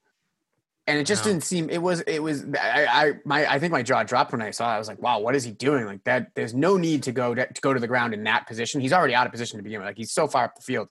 [0.88, 3.82] and it just didn't seem it was it was I, I my I think my
[3.82, 4.76] jaw dropped when I saw it.
[4.76, 5.84] I was like, wow, what is he doing?
[5.84, 8.46] Like that there's no need to go to, to go to the ground in that
[8.46, 8.80] position.
[8.80, 9.86] He's already out of position to begin with.
[9.86, 10.88] Like he's so far up the field.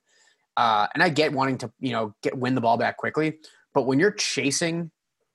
[0.56, 3.40] Uh, and I get wanting to, you know, get win the ball back quickly,
[3.74, 4.92] but when you're chasing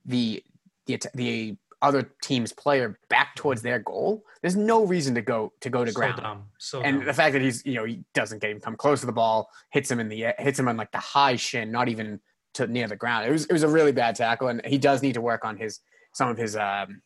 [0.06, 0.42] the
[0.86, 5.70] the the other team's player back towards their goal, there's no reason to go to
[5.70, 6.22] go to so ground.
[6.22, 6.44] Dumb.
[6.58, 7.06] So and dumb.
[7.06, 9.50] the fact that he's, you know, he doesn't get him come close to the ball,
[9.70, 12.20] hits him in the hits him on like the high shin, not even
[12.54, 13.26] to near the ground.
[13.26, 15.56] It was it was a really bad tackle, and he does need to work on
[15.56, 15.80] his
[16.12, 17.02] some of his um,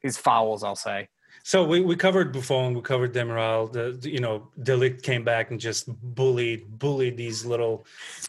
[0.00, 0.64] his fouls.
[0.64, 1.08] I'll say.
[1.48, 3.72] So we, we covered Buffon, we covered Demiral.
[3.72, 7.86] The, you know De Ligt came back and just bullied bullied these little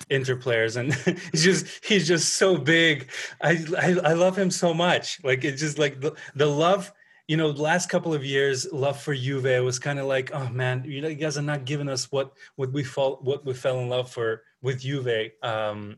[0.09, 0.93] Inter players, and
[1.31, 3.09] he's just he's just so big.
[3.41, 5.21] I, I I love him so much.
[5.23, 6.93] Like it's just like the the love.
[7.27, 10.83] You know, last couple of years, love for Juve was kind of like, oh man,
[10.83, 13.79] you know, you guys are not giving us what what we fall what we fell
[13.81, 15.97] in love for with Juve um,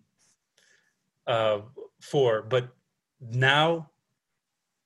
[1.27, 1.59] uh,
[1.99, 2.41] for.
[2.41, 2.69] But
[3.19, 3.91] now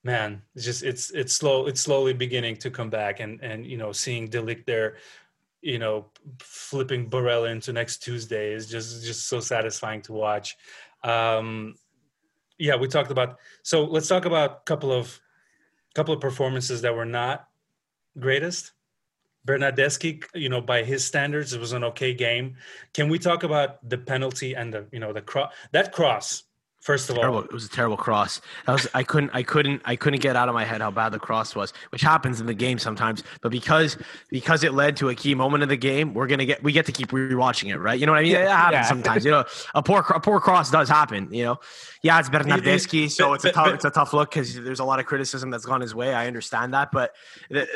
[0.06, 3.76] man, it's just it's it's slow it's slowly beginning to come back and and you
[3.76, 4.98] know seeing De there,
[5.62, 6.06] you know,
[6.39, 10.56] flipping Barella into next Tuesday is just just so satisfying to watch.
[11.04, 11.76] Um,
[12.58, 15.19] yeah, we talked about so let's talk about a couple of
[15.95, 17.48] couple of performances that were not
[18.17, 18.74] greatest.
[19.46, 22.56] Bernardeschi, you know, by his standards, it was an okay game.
[22.94, 25.54] Can we talk about the penalty and the, you know, the cross?
[25.72, 26.44] That cross
[26.86, 27.39] First of terrible.
[27.39, 28.41] all, it was a terrible cross.
[28.67, 31.13] That was I couldn't I couldn't I couldn't get out of my head how bad
[31.13, 33.24] the cross was, which happens in the game sometimes.
[33.41, 33.98] But because
[34.30, 36.86] because it led to a key moment of the game, we're gonna get we get
[36.86, 38.00] to keep rewatching it, right?
[38.00, 38.36] You know what I mean?
[38.36, 38.82] It happens yeah.
[38.84, 39.26] sometimes.
[39.26, 41.34] You know, a poor a poor cross does happen.
[41.34, 41.60] You know,
[42.04, 45.00] yeah, it's Bernardeschi, so it's a tough it's a tough look because there's a lot
[45.00, 46.13] of criticism that's gone his way.
[46.13, 47.15] I understand that, but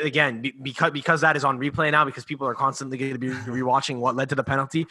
[0.00, 3.30] again, because because that is on replay now, because people are constantly going to be
[3.30, 4.86] rewatching what led to the penalty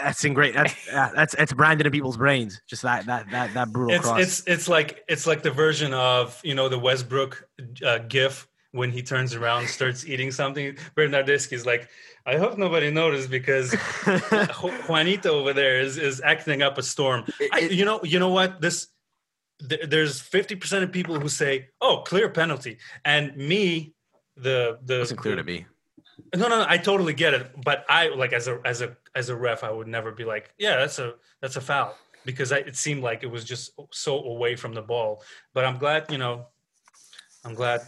[0.00, 0.54] that's in great.
[0.54, 2.60] That's that's it's branded in people's brains.
[2.66, 4.20] Just that that that that brutal it's, cross.
[4.20, 7.48] It's it's like it's like the version of you know the Westbrook
[7.84, 10.76] uh, GIF when he turns around starts eating something.
[10.96, 11.88] Bernardeschi is like,
[12.24, 13.74] I hope nobody noticed because
[14.88, 17.24] Juanito over there is is acting up a storm.
[17.52, 18.88] I, you know you know what this.
[19.60, 23.94] there's 50% of people who say, "Oh, clear penalty," and me,
[24.36, 25.66] the the wasn't clear to me.
[26.34, 27.50] No, no, no, I totally get it.
[27.62, 30.54] But I like as a as a as a ref, I would never be like,
[30.58, 34.22] yeah, that's a that's a foul because I, it seemed like it was just so
[34.22, 35.22] away from the ball.
[35.52, 36.46] But I'm glad, you know,
[37.44, 37.82] I'm glad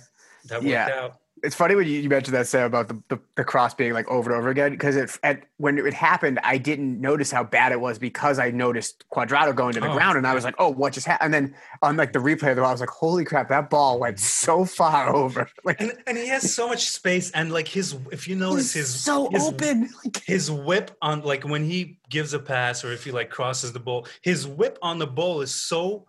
[0.47, 0.91] that worked yeah.
[1.01, 3.93] out it's funny when you, you mentioned that Sam about the, the, the, cross being
[3.93, 7.45] like over and over again because it at, when it happened I didn't notice how
[7.45, 10.45] bad it was because I noticed Cuadrado going to the oh, ground and I was
[10.45, 12.73] like oh what just happened and then on like the replay of the ball I
[12.73, 14.25] was like holy crap that ball went mm-hmm.
[14.25, 15.49] so far over.
[15.65, 19.03] Like and, and he has so much space and like his if you notice his
[19.03, 19.91] so his, open
[20.25, 23.81] his whip on like when he gives a pass or if he like crosses the
[23.81, 26.07] ball his whip on the ball is so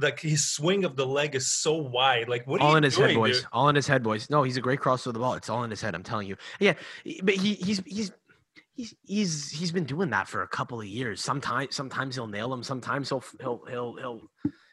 [0.00, 2.28] like his swing of the leg is so wide.
[2.28, 2.60] Like what?
[2.60, 3.40] All in his doing, head, boys.
[3.40, 3.46] Dude?
[3.52, 4.30] All in his head, boys.
[4.30, 5.34] No, he's a great crosser of the ball.
[5.34, 5.94] It's all in his head.
[5.94, 6.36] I'm telling you.
[6.60, 6.74] Yeah,
[7.22, 8.12] but he he's he's.
[8.74, 11.20] He's, he's he's been doing that for a couple of years.
[11.20, 12.62] Sometimes sometimes he'll nail him.
[12.62, 14.30] Sometimes he'll he'll he'll he'll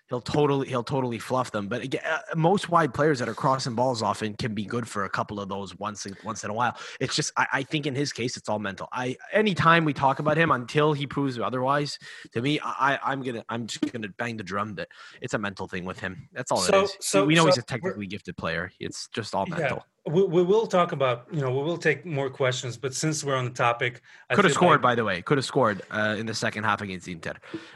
[0.09, 1.67] he'll totally he'll totally fluff them.
[1.67, 5.05] But again, uh, most wide players that are crossing balls often can be good for
[5.05, 6.77] a couple of those once in, once in a while.
[6.99, 8.87] It's just I, I, think in his case it's all mental.
[8.91, 11.97] I anytime we talk about him until he proves otherwise,
[12.33, 14.89] to me I I'm gonna I'm just gonna bang the drum that
[15.21, 16.29] it's a mental thing with him.
[16.33, 16.97] That's all so, it is.
[17.01, 18.71] So we know so he's a technically gifted player.
[18.79, 19.77] It's just all mental.
[19.77, 23.23] Yeah we, we will talk about you know we will take more questions but since
[23.23, 25.21] we're on the topic I could have scored like, by the way.
[25.21, 27.33] Could have scored uh, in the second half against inter.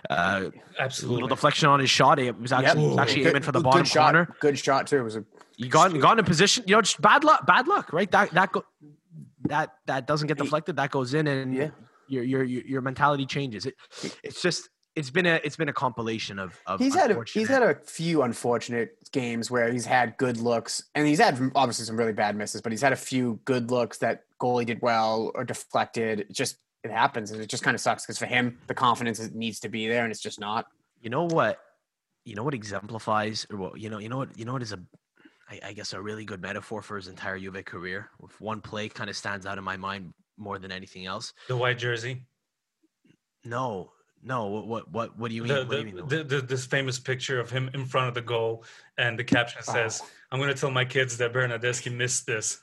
[0.10, 1.14] Uh, absolutely.
[1.14, 2.20] a little deflection on his shot.
[2.20, 3.00] It was actually, yep.
[3.00, 4.26] actually good, aiming for the bottom good corner.
[4.26, 4.40] Shot.
[4.40, 4.98] good shot too.
[4.98, 5.26] It was a
[5.58, 6.64] you got got in a position.
[6.68, 8.10] You know just bad luck bad luck right?
[8.12, 8.64] That that go,
[9.48, 10.76] that that doesn't get deflected.
[10.76, 11.70] That goes in and yeah.
[12.08, 13.66] your your your mentality changes.
[13.66, 13.76] It
[14.24, 17.48] it's just it's been a it's been a compilation of, of he's had a, he's
[17.48, 21.98] had a few unfortunate games where he's had good looks and he's had obviously some
[21.98, 25.44] really bad misses but he's had a few good looks that goalie did well or
[25.44, 26.22] deflected.
[26.22, 29.20] It just it happens and it just kind of sucks because for him the confidence
[29.32, 30.68] needs to be there and it's just not.
[31.02, 31.60] You know what
[32.26, 34.74] you know what exemplifies or what you know you know what you know what is
[34.74, 34.80] a
[35.50, 38.10] I, I guess a really good metaphor for his entire Juve career?
[38.20, 41.34] With one play kind of stands out in my mind more than anything else.
[41.48, 42.24] The white jersey?
[43.44, 43.92] No
[44.24, 45.54] no, what what what do you mean?
[45.54, 46.08] The, the, you mean?
[46.08, 48.64] The, the, this famous picture of him in front of the goal,
[48.98, 49.74] and the caption oh.
[49.74, 50.08] says, oh.
[50.32, 52.62] "I'm going to tell my kids that Bernardeschi missed this."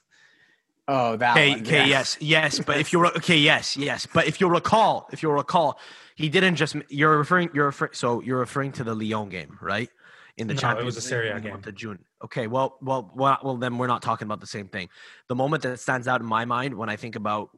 [0.88, 1.33] Oh, that.
[1.33, 1.87] Okay, one, okay, yeah.
[1.87, 5.79] yes, yes, but if you're okay, yes, yes, but if you recall, if you recall,
[6.14, 6.77] he didn't just.
[6.88, 7.51] You're referring.
[7.55, 7.92] You're referring.
[7.95, 9.88] So you're referring to the Lyon game, right?
[10.37, 11.62] In the no, Champions it was a Serie A game.
[11.62, 11.99] To June.
[12.23, 14.88] Okay, well, well, well, well, then we're not talking about the same thing.
[15.29, 17.51] The moment that stands out in my mind when I think about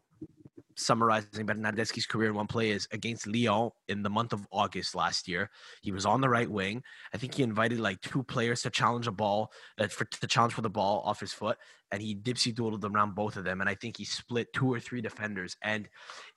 [0.79, 5.29] summarizing Bernardeschi's career in one play is against Lyon in the month of August last
[5.29, 5.51] year.
[5.83, 6.83] He was on the right wing.
[7.13, 10.55] I think he invited like two players to challenge a ball, uh, for to challenge
[10.55, 11.59] for the ball off his foot,
[11.91, 13.61] and he dipsy doodled around both of them.
[13.61, 15.89] And I think he split two or three defenders, and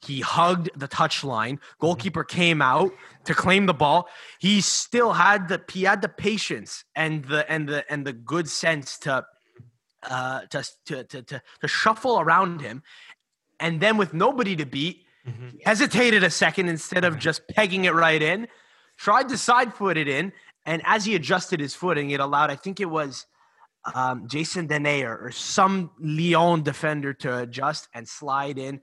[0.06, 1.60] he hugged the touchline.
[1.80, 2.92] Goalkeeper came out
[3.26, 4.08] to claim the ball.
[4.40, 8.50] He still had the he had the patience and the and the and the good
[8.50, 9.26] sense to
[10.04, 12.82] uh, to, to, to, to, shuffle around him
[13.62, 15.58] and then with nobody to beat, mm-hmm.
[15.64, 18.48] hesitated a second instead of just pegging it right in,
[18.98, 20.34] tried to side foot it in,
[20.66, 23.26] and as he adjusted his footing, it allowed, I think it was
[23.96, 28.82] um, Jason Denayer or some Lyon defender to adjust and slide in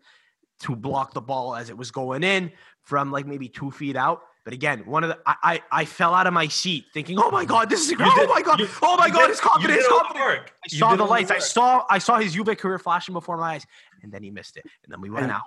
[0.61, 4.23] to block the ball as it was going in from like maybe two feet out.
[4.49, 7.31] But again, one of the I I, I fell out of my seat thinking, oh
[7.31, 9.47] my god, this is You oh my god, you- oh my god, did- his you
[9.47, 10.39] confidence, did all the confidence.
[10.39, 10.53] work.
[10.65, 11.31] I saw the all lights.
[11.31, 13.67] I saw I saw his Juve career flashing before my eyes,
[14.03, 14.65] and then he missed it.
[14.85, 15.43] And then we went And- out,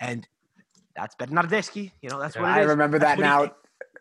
[0.00, 0.28] and
[0.94, 1.92] that's Bernardeschi.
[2.02, 2.42] You know, that's Yeah.
[2.42, 2.66] what it I is.
[2.66, 3.54] remember That's that what he- now.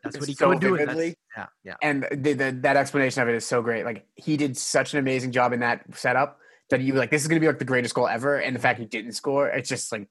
[0.03, 0.75] That's what he so could do.
[0.75, 1.15] and.
[1.37, 1.75] Yeah, yeah.
[1.81, 3.85] and the, the, that explanation of it is so great.
[3.85, 6.39] Like he did such an amazing job in that setup
[6.71, 8.35] that you were like, this is going to be like the greatest goal ever.
[8.35, 10.09] And the fact he didn't score, it's just like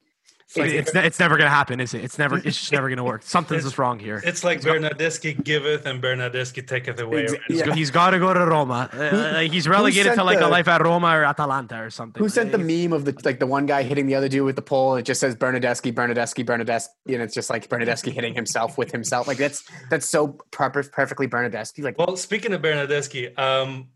[0.56, 2.02] It's, it's, it's never gonna happen, is it?
[2.02, 2.38] It's never.
[2.38, 3.22] It's just never gonna work.
[3.24, 4.20] Something's It's- just wrong here.
[4.24, 7.26] It's like Bernardeschi giveth and Bernardeschi taketh away.
[7.26, 7.74] Exa- He's yeah.
[7.74, 8.90] he's got to go to Roma.
[8.92, 12.20] Uh, he's relegated to like a life at Roma or Atalanta or something.
[12.20, 14.56] who sent the meme of the like the one guy hitting the other dude with
[14.56, 18.34] the pole and it just says Bernardeschi, Bernardeschi, Bernardeschi, and it's just like Bernardeschi hitting
[18.34, 19.28] himself with himself.
[19.28, 21.82] Like that's that's so proper, perfectly Bernardeschi.
[21.84, 23.88] Like Well, speaking of Bernardeschi, um,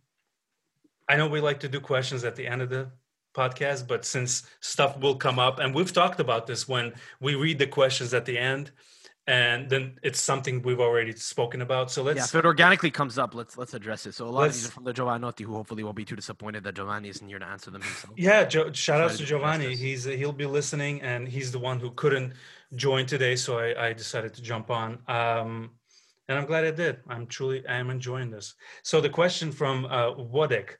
[1.08, 2.90] I know we like to do questions at the end of the
[3.34, 7.58] podcast, but since stuff will come up, and we've talked about this when we read
[7.58, 8.70] the questions at the end,
[9.26, 11.90] and then it's something we've already spoken about.
[11.90, 14.14] So let's Yeah, if it organically comes up, let's let's address it.
[14.14, 16.64] So a lot of these are from the Giovanotti, who hopefully won't be too disappointed
[16.64, 18.14] that Giovanni isn't here to answer them himself.
[18.16, 19.74] Yeah, jo- shout out to Giovanni.
[19.74, 22.34] He's he'll be listening, and he's the one who couldn't
[22.74, 24.98] join today, so I, I decided to jump on.
[25.08, 25.70] Um,
[26.28, 26.98] and I'm glad I did.
[27.08, 28.54] I'm truly I am enjoying this.
[28.82, 30.76] So the question from uh, Wodek.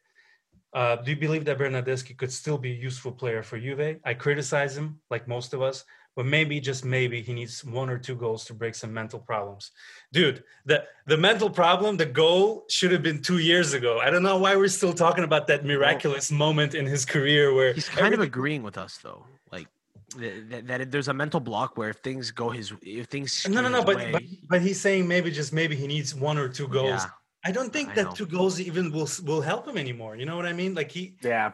[0.75, 4.01] Uh, do you believe that Bernardeschi could still be a useful player for Juve?
[4.05, 5.85] I criticize him, like most of us,
[6.17, 9.71] but maybe just maybe he needs one or two goals to break some mental problems.
[10.13, 14.01] Dude, the the mental problem, the goal should have been two years ago.
[14.01, 17.73] I don't know why we're still talking about that miraculous moment in his career where
[17.73, 19.69] He's kind of agreeing with us though, like
[20.17, 23.61] that, that, that there's a mental block where if things go his, if things no,
[23.61, 23.85] no, no.
[23.85, 27.03] But, way- but but he's saying maybe just maybe he needs one or two goals.
[27.05, 27.11] Yeah.
[27.45, 28.13] I don't think I that know.
[28.13, 30.17] two goals even will will help him anymore.
[30.17, 30.75] You know what I mean?
[30.75, 31.53] Like he yeah,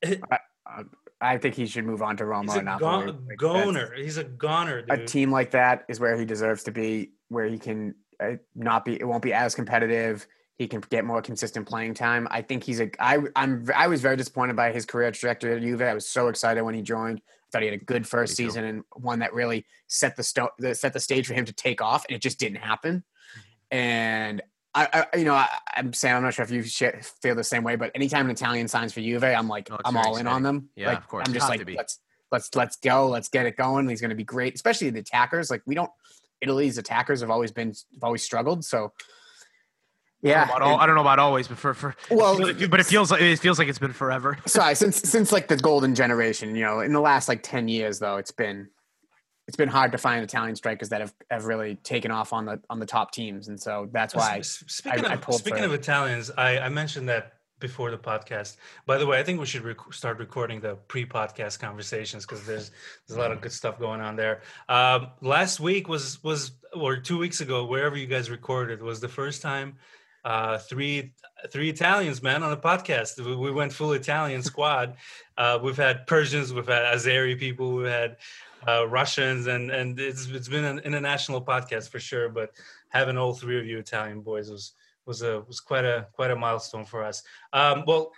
[0.00, 0.84] It- I, I-
[1.24, 3.12] I think he should move on to Roma he's or a Napoli.
[3.12, 3.94] go- Like, goner.
[3.94, 7.58] He's a goner, a team like that is where he deserves to be, where he
[7.58, 8.94] can uh, not be.
[9.00, 10.26] It won't be as competitive.
[10.58, 12.26] He can get more consistent playing time.
[12.28, 12.90] I think he's a.
[12.98, 15.82] I I'm I was very disappointed by his career trajectory at Juve.
[15.82, 17.18] I was so excited when he joined.
[17.20, 18.50] I thought he had a good first Me too.
[18.50, 21.80] season and one that really set the sto- set the stage for him to take
[21.80, 23.04] off, and it just didn't happen.
[23.04, 23.76] Mm-hmm.
[23.78, 24.42] And
[24.74, 26.16] I, I you know, I, I'm Sam.
[26.16, 29.00] I'm not sure if you feel the same way, but anytime an Italian signs for
[29.00, 30.70] Juve, I'm like, Oh, I'm all in on them.
[30.76, 31.24] Yeah, like, of course.
[31.26, 31.98] I'm just like, let's
[32.30, 33.88] let's let's go, let's get it going.
[33.88, 35.50] He's going to be great, especially the attackers.
[35.50, 35.90] Like we don't,
[36.40, 38.64] Italy's attackers have always been have always struggled.
[38.64, 38.92] So
[40.24, 42.38] I yeah, don't, know about al- I don't know about always, but for for Well,
[42.68, 44.38] but it feels like it feels like it's been forever.
[44.46, 47.98] sorry since since like the golden generation you know in the last like 10 years
[47.98, 48.68] though it's been
[49.52, 52.58] it's been hard to find italian strikers that have, have really taken off on the
[52.70, 55.74] on the top teams and so that's why Speaking I of pulled speaking for- of
[55.74, 58.56] Italians, I, I mentioned that before the podcast.
[58.86, 62.70] By the way, I think we should rec- start recording the pre-podcast conversations because there's
[63.06, 64.40] there's a lot of good stuff going on there.
[64.68, 69.08] Um, last week was was or two weeks ago, wherever you guys recorded, was the
[69.08, 69.76] first time
[70.24, 71.12] uh, three
[71.52, 73.24] three Italians, man, on a podcast.
[73.24, 74.96] We, we went full Italian squad.
[75.38, 78.16] Uh, we've had Persians, we've had Azeri people, we've had
[78.68, 82.28] uh, Russians, and and it's it's been an international podcast for sure.
[82.28, 82.50] But
[82.88, 84.74] having all three of you Italian boys was
[85.06, 87.22] was a was quite a quite a milestone for us.
[87.52, 88.12] Um, well,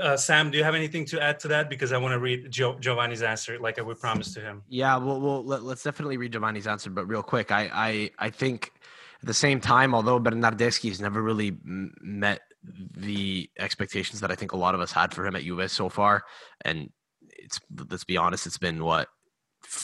[0.00, 1.68] uh, Sam, do you have anything to add to that?
[1.68, 4.62] Because I want to read Gio- Giovanni's answer, like I would promise to him.
[4.68, 8.30] Yeah, well, well let, us definitely read Giovanni's answer, but real quick, I, I, I
[8.30, 8.72] think
[9.20, 14.34] at the same time, although Bernardeschi has never really m- met the expectations that I
[14.34, 16.22] think a lot of us had for him at Juve so far,
[16.62, 16.90] and
[17.30, 19.08] it's let's be honest, it's been what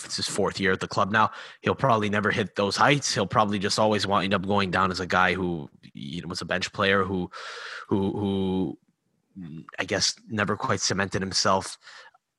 [0.05, 1.31] it's his fourth year at the club now.
[1.61, 3.15] He'll probably never hit those heights.
[3.15, 6.41] He'll probably just always wind up going down as a guy who you know, was
[6.41, 7.31] a bench player who,
[7.89, 8.79] who, who
[9.79, 11.77] I guess never quite cemented himself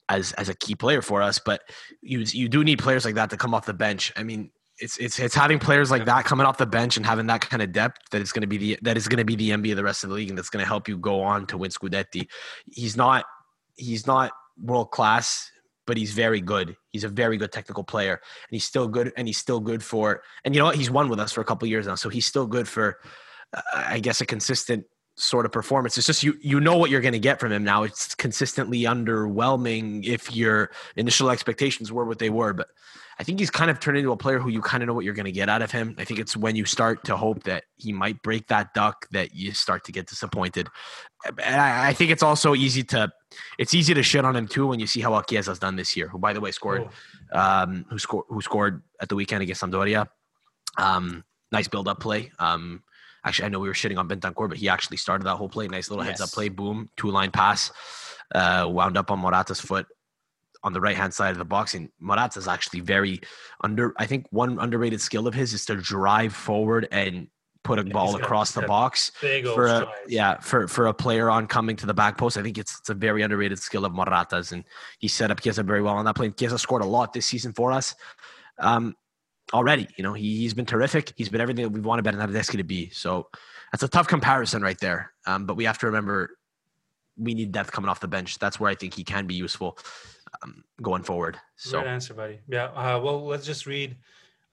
[0.08, 1.40] as as a key player for us.
[1.40, 1.62] But
[2.02, 4.14] you you do need players like that to come off the bench.
[4.16, 7.28] I mean, it's it's it's having players like that coming off the bench and having
[7.28, 9.36] that kind of depth that is going to be the that is going to be
[9.36, 11.22] the MB of the rest of the league and that's going to help you go
[11.22, 12.28] on to win Scudetti.
[12.66, 13.26] He's not
[13.76, 14.32] he's not
[14.62, 15.52] world class,
[15.86, 16.76] but he's very good.
[16.92, 19.14] He's a very good technical player, and he's still good.
[19.18, 20.22] And he's still good for.
[20.44, 20.76] And you know what?
[20.76, 23.00] He's won with us for a couple years now, so he's still good for.
[23.54, 25.98] Uh, I guess a consistent sort of performance.
[25.98, 27.84] It's just you you know what you're going to get from him now.
[27.84, 32.68] It's consistently underwhelming if your initial expectations were what they were, but
[33.18, 35.06] I think he's kind of turned into a player who you kind of know what
[35.06, 35.96] you're going to get out of him.
[35.98, 39.34] I think it's when you start to hope that he might break that duck that
[39.34, 40.68] you start to get disappointed.
[41.26, 43.12] And I, I think it's also easy to
[43.58, 46.10] it's easy to shit on him too when you see how Chiesa's done this year,
[46.10, 46.90] who by the way scored
[47.34, 50.08] Oh, um, who scored who scored at the weekend against Sampdoria.
[50.78, 51.24] Um,
[51.54, 52.32] nice build up play.
[52.38, 52.84] Um,
[53.26, 55.68] Actually, I know we were shitting on Bentancur, but he actually started that whole play.
[55.68, 57.72] Nice little heads up play, boom, two line pass,
[58.34, 59.88] uh, wound up on Morata's foot
[60.64, 61.74] on the right hand side of the box.
[61.74, 63.20] And Morata's actually very
[63.64, 63.94] under.
[63.98, 67.28] I think one underrated skill of his is to drive forward and
[67.64, 69.12] put a Yeah, ball across the box
[69.56, 72.38] for a, yeah for for a player on coming to the back post.
[72.38, 74.64] I think it's it's a very underrated skill of Morata's, and
[75.00, 76.30] he set up Chiesa very well on that play.
[76.30, 77.96] Chiesa scored a lot this season for us.
[78.60, 78.96] Um,
[79.54, 81.14] already, you know, he, he's been terrific.
[81.16, 82.90] He's been everything that we've wanted Bernardeschi to be.
[82.90, 83.28] So
[83.72, 85.12] that's a tough comparison right there.
[85.26, 86.38] Um, but we have to remember
[87.18, 88.40] we need depth coming off the bench.
[88.40, 89.78] That's where I think he can be useful
[90.44, 91.38] um, going forward.
[91.56, 92.40] So Great answer, buddy.
[92.48, 92.66] Yeah.
[92.66, 93.96] Uh, well, let's just read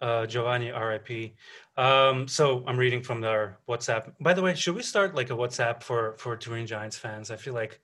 [0.00, 1.32] uh, Giovanni RIP.
[1.76, 4.12] Um, so I'm reading from their WhatsApp.
[4.20, 7.30] By the way, should we start like a WhatsApp for for Turin Giants fans?
[7.30, 7.80] I feel like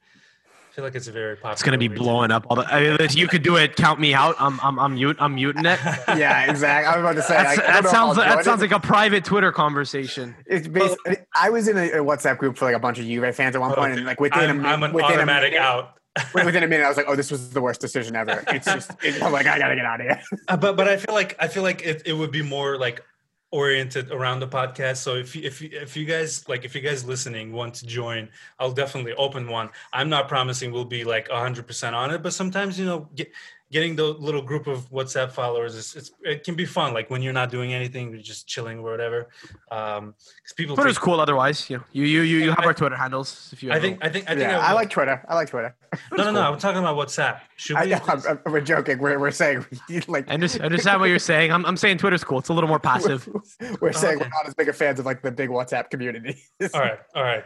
[0.79, 1.53] feel like it's a very popular.
[1.55, 2.05] it's gonna be reason.
[2.05, 2.64] blowing up all the.
[2.73, 3.75] I mean, you could do it.
[3.75, 4.37] Count me out.
[4.38, 5.17] I'm I'm I'm mute.
[5.19, 5.81] I'm muting it.
[6.17, 6.87] Yeah, exactly.
[6.87, 8.45] I was about to say That's, like, I that don't know if sounds like, that
[8.45, 10.37] sounds like a private Twitter conversation.
[10.47, 13.35] It's basically, I was in a, a WhatsApp group for like a bunch of Juve
[13.35, 15.64] fans at one point, and like within I'm, a I'm an within a automatic minute,
[15.64, 15.99] out.
[16.35, 18.93] within a minute, I was like, "Oh, this was the worst decision ever." It's just,
[19.03, 20.23] it, I'm like, I gotta get out of here.
[20.47, 23.03] Uh, but but I feel like I feel like it, it would be more like
[23.51, 24.99] oriented around the podcast.
[24.99, 28.73] So if if if you guys like if you guys listening want to join, I'll
[28.73, 29.71] definitely open one.
[29.93, 33.33] I'm not promising we'll be like 100% on it, but sometimes you know get,
[33.71, 36.95] getting the little group of WhatsApp followers is it's, it can be fun.
[36.95, 39.29] Like when you're not doing anything, you're just chilling or whatever.
[39.71, 41.21] Um, because people Twitter's take- cool.
[41.21, 43.51] Otherwise, you know, you you you, you have I- our Twitter handles.
[43.53, 45.23] If you, I think I think I think yeah, I, I like Twitter.
[45.29, 45.75] I like Twitter.
[46.17, 46.41] no no no.
[46.53, 47.41] I'm talking about WhatsApp.
[47.57, 47.91] Should I we?
[47.91, 48.01] know.
[48.09, 48.99] I'm, I'm- we're joking.
[48.99, 49.67] We're, we're saying
[50.09, 51.53] like I just I understand what you're saying.
[51.53, 52.39] I'm I'm saying Twitter's cool.
[52.39, 53.29] It's a little more passive.
[53.81, 54.25] we're saying Okay.
[54.25, 56.37] we're not as big a fans of like the big WhatsApp community.
[56.75, 57.45] all right all right.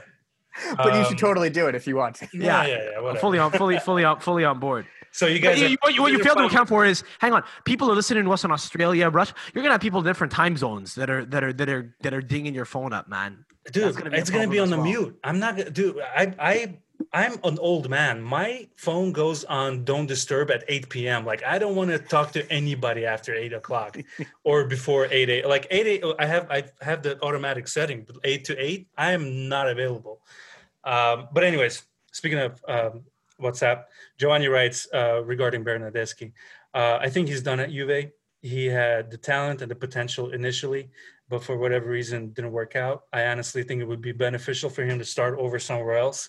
[0.76, 2.16] but you Um, should totally do it if you want.
[2.16, 2.28] to.
[2.32, 2.66] Yeah Yeah.
[2.66, 3.00] yeah yeah.
[3.00, 3.18] Whatever.
[3.18, 4.86] fully on fully fully on fully on board.
[5.12, 5.60] So you guys.
[5.60, 8.24] you, are- what you, what you to account for is, hang on, people are listening
[8.24, 9.34] to us in Australia, Russia.
[9.54, 12.14] You're gonna have people in different time zones that are that are that are that
[12.14, 13.44] are dinging your phone up, man.
[13.70, 14.84] dude gonna it's gonna be on the well.
[14.84, 16.74] mute i'm not gonna dude i i
[17.12, 21.58] i'm an old man my phone goes on don't disturb at 8 p.m like i
[21.60, 23.96] don't want to talk to anybody after 8 o'clock
[24.44, 28.16] or before 8 8 like 8 8 i have i have the automatic setting but
[28.24, 30.20] 8 to 8 i am not available
[30.82, 33.04] um but anyways speaking of um
[33.42, 33.84] whatsapp
[34.18, 36.32] giovanni writes uh regarding bernardeschi
[36.74, 40.90] uh i think he's done at juve he had the talent and the potential initially
[41.32, 43.04] but for whatever reason didn't work out.
[43.10, 46.28] I honestly think it would be beneficial for him to start over somewhere else.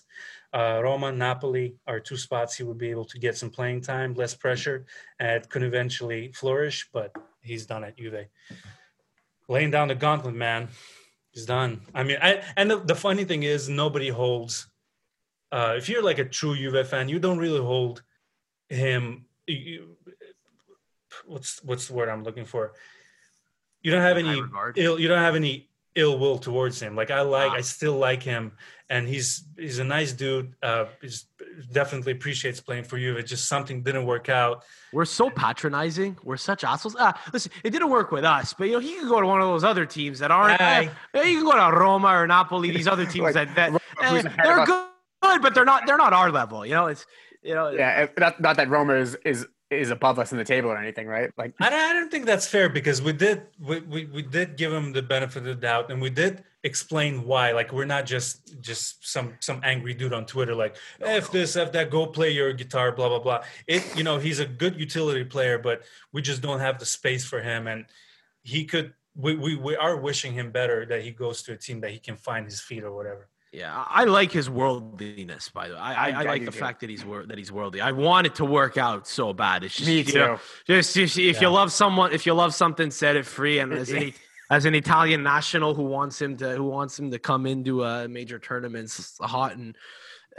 [0.50, 4.14] Uh, Roma, Napoli are two spots he would be able to get some playing time,
[4.14, 4.86] less pressure,
[5.20, 6.88] and could eventually flourish.
[6.90, 8.28] But he's done at Juve,
[9.46, 10.68] laying down the gauntlet, man.
[11.32, 11.82] He's done.
[11.94, 14.68] I mean, I, and the, the funny thing is, nobody holds.
[15.52, 18.02] Uh, if you're like a true Juve fan, you don't really hold
[18.68, 19.26] him.
[19.46, 19.96] You,
[21.26, 22.72] what's what's the word I'm looking for?
[23.82, 24.42] You don't have any
[24.76, 24.98] ill.
[24.98, 26.96] You don't have any ill will towards him.
[26.96, 28.52] Like I like, I still like him,
[28.88, 30.54] and he's he's a nice dude.
[30.62, 31.26] Uh, he's
[31.72, 33.16] definitely appreciates playing for you.
[33.16, 34.64] It just something didn't work out.
[34.92, 36.16] We're so patronizing.
[36.24, 36.96] We're such assholes.
[36.98, 39.40] Ah, listen, it didn't work with us, but you know he could go to one
[39.40, 40.60] of those other teams that aren't.
[40.60, 40.90] Aye.
[41.14, 42.70] eh, you can go to Roma or Napoli.
[42.70, 44.88] These other teams Like, that that eh, who's ahead of they're good,
[45.24, 45.86] good, but they're not.
[45.86, 46.64] They're not our level.
[46.64, 47.06] You know, it's
[47.42, 47.70] you know.
[47.70, 51.06] Yeah, not, not that Roma is, is is above us in the table or anything,
[51.06, 51.30] right?
[51.36, 54.56] Like, I don't, I don't think that's fair because we did we, we, we did
[54.56, 57.52] give him the benefit of the doubt and we did explain why.
[57.52, 61.72] Like we're not just just some some angry dude on Twitter like f this f
[61.72, 63.42] that go play your guitar blah blah blah.
[63.66, 65.82] It you know he's a good utility player but
[66.12, 67.86] we just don't have the space for him and
[68.42, 71.80] he could we, we we are wishing him better that he goes to a team
[71.80, 73.28] that he can find his feet or whatever.
[73.54, 75.48] Yeah, I I like his worldliness.
[75.50, 76.58] By the way, I, I, I- I I like the too.
[76.58, 77.80] fact that he's wor- that he's worldly.
[77.80, 79.62] I want it to work out so bad.
[79.64, 81.42] It's just me you know, just, just if Yeah.
[81.42, 83.60] you love someone, if you love something, set it free.
[83.60, 84.12] And as an
[84.50, 88.08] as an Italian national who wants him to who wants him to come into uh,
[88.10, 89.76] major tournaments hot and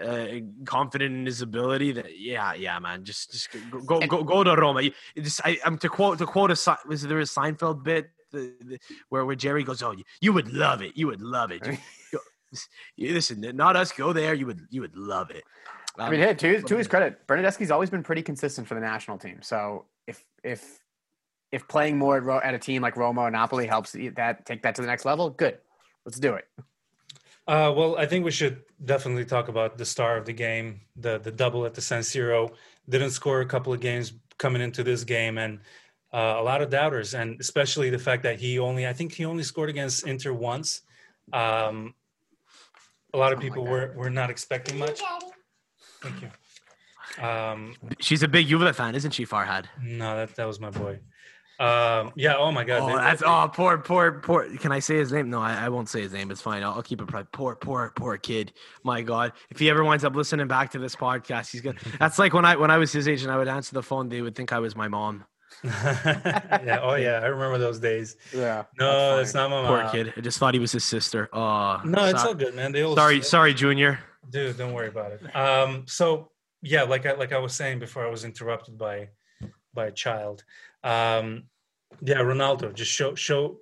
[0.01, 0.25] uh,
[0.65, 4.54] confident in his ability, that yeah, yeah, man, just just go go go, go to
[4.56, 4.82] Roma.
[4.82, 7.82] You, you just I, I'm to quote to quote a Se- was there a Seinfeld
[7.82, 8.78] bit the, the,
[9.10, 11.65] where where Jerry goes, oh, you, you would love it, you would love it.
[12.96, 13.91] You- go- you- listen, not us.
[13.91, 15.44] Go there, you would you would love it.
[15.98, 18.82] I mean, hey, to his, to his credit, Bernardeschi's always been pretty consistent for the
[18.82, 19.41] national team.
[19.41, 20.82] So if if
[21.52, 24.76] if playing more at, at a team like Roma or Napoli helps that take that
[24.76, 25.58] to the next level, good.
[26.06, 26.46] Let's do it.
[27.48, 31.20] Uh, well, I think we should definitely talk about the star of the game, the
[31.20, 32.52] the double at the San Siro.
[32.89, 35.60] Didn't score a couple of games coming into this game, and
[36.13, 39.26] uh, a lot of doubters, and especially the fact that he only, I think he
[39.26, 40.82] only scored against Inter once.
[41.34, 41.94] Um,
[43.16, 45.01] a lot of Something people like were were not expecting much.
[46.01, 47.24] Thank you.
[47.24, 49.66] Um, She's a big Juve fan, isn't she, Farhad?
[49.82, 50.99] no, that that was my boy.
[51.57, 52.36] Um, yeah.
[52.36, 52.82] Oh my God.
[52.82, 54.45] Oh, they- that's they- oh poor poor poor.
[54.57, 55.30] Can I say his name?
[55.30, 56.30] No, I, I won't say his name.
[56.30, 56.63] It's fine.
[56.63, 57.32] I'll, I'll keep it private.
[57.32, 58.51] Poor poor poor kid.
[58.84, 61.78] My God, if he ever winds up listening back to this podcast, he's gonna.
[61.97, 64.09] That's like when I when I was his age and I would answer the phone,
[64.09, 65.24] they would think I was my mom.
[66.66, 66.80] yeah.
[66.82, 67.20] Oh yeah.
[67.24, 68.16] I remember those days.
[68.34, 68.63] Yeah.
[68.80, 70.13] No, that's it's not my Poor kid.
[70.18, 71.30] I just thought he was his sister.
[71.34, 72.72] Oh No, it's so- all good, man.
[72.72, 73.99] They all sorry sorry Junior.
[74.30, 74.57] dude.
[74.57, 75.36] Don't worry about it.
[75.36, 75.86] Um.
[75.88, 79.09] So yeah, like I like I was saying before, I was interrupted by
[79.74, 80.43] by a child.
[80.84, 81.43] Um.
[82.01, 83.57] Yeah, Ronaldo just show show.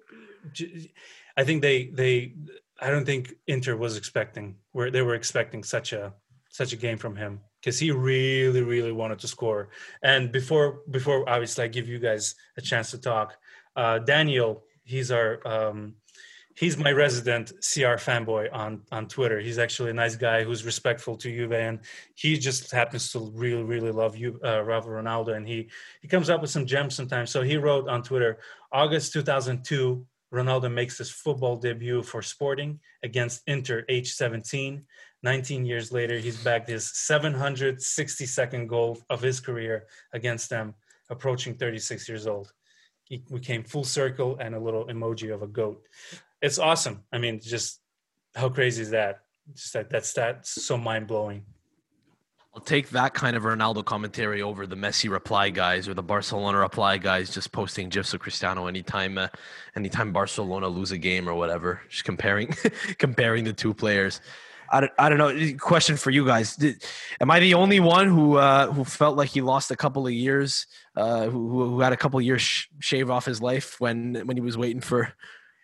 [1.37, 2.33] I think they they.
[2.81, 6.13] I don't think Inter was expecting where they were expecting such a
[6.49, 9.69] such a game from him because he really really wanted to score.
[10.03, 13.37] And before before obviously I give you guys a chance to talk,
[13.75, 15.95] uh, Daniel, he's our um,
[16.55, 19.39] he's my resident CR fanboy on on Twitter.
[19.39, 21.79] He's actually a nice guy who's respectful to Juve, and
[22.15, 25.69] he just happens to really really love you, uh, Rafa Ronaldo, and he
[26.01, 27.31] he comes up with some gems sometimes.
[27.31, 28.39] So he wrote on Twitter,
[28.73, 34.83] August 2002, Ronaldo makes his football debut for Sporting against Inter, age 17.
[35.23, 40.75] 19 years later, he's bagged his 762nd goal of his career against them,
[41.09, 42.51] approaching 36 years old.
[43.05, 45.81] He, we came full circle and a little emoji of a goat.
[46.41, 47.03] It's awesome.
[47.11, 47.79] I mean, just
[48.35, 49.21] how crazy is that?
[49.53, 51.45] Just that that's that's so mind blowing.
[52.55, 56.59] I'll take that kind of Ronaldo commentary over the Messi reply guys or the Barcelona
[56.59, 59.27] reply guys just posting gifs of Cristiano anytime uh,
[59.75, 61.81] anytime Barcelona lose a game or whatever.
[61.89, 62.55] Just comparing
[62.99, 64.21] comparing the two players.
[64.71, 65.57] I don't, I don't know.
[65.59, 66.83] Question for you guys: Did,
[67.21, 70.13] Am I the only one who uh, who felt like he lost a couple of
[70.13, 70.67] years?
[70.95, 74.37] Uh, who, who had a couple of years sh- shave off his life when when
[74.37, 75.13] he was waiting for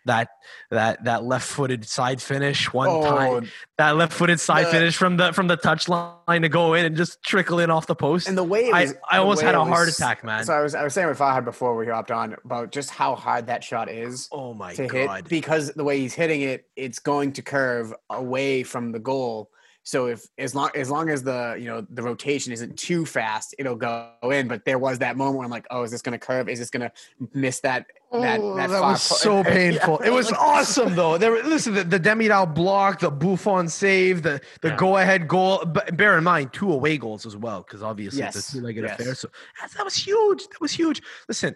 [0.10, 0.30] that
[0.72, 3.47] that that left-footed side finish one oh, time Oh,
[3.78, 7.24] that left-footed side The- finish from the from the touchline to go in and just
[7.24, 8.28] trickle in off the post.
[8.28, 10.43] and the way it I, was, I the almost had a heart attack, man.
[10.45, 13.16] So I was I was saying with Farhad before we hopped on about just how
[13.16, 14.91] hard that shot is oh my god!
[14.91, 19.51] hit because the way he's hitting it, it's going to curve away from the goal.
[19.90, 23.56] So if as long as long as the you know the rotation isn't too fast,
[23.58, 24.48] it'll go in.
[24.48, 26.48] But there was that moment where I'm like, oh, is this going to curve?
[26.48, 26.92] Is this going to
[27.34, 27.88] miss that?
[28.12, 29.98] that Oh, that, that was po- so Yeah, painful.
[30.00, 31.18] It was awesome though.
[31.18, 34.76] There, listen, the, the Demiral block, the Buffon save, the the Yeah.
[34.76, 35.66] go ahead goal.
[35.66, 38.62] But bear in mind, two away goals as well, because obviously Yes, it's a two
[38.62, 39.00] legged yes.
[39.00, 39.16] affair.
[39.16, 39.30] So
[39.60, 40.48] that, that was huge.
[40.50, 41.02] That was huge.
[41.28, 41.56] Listen,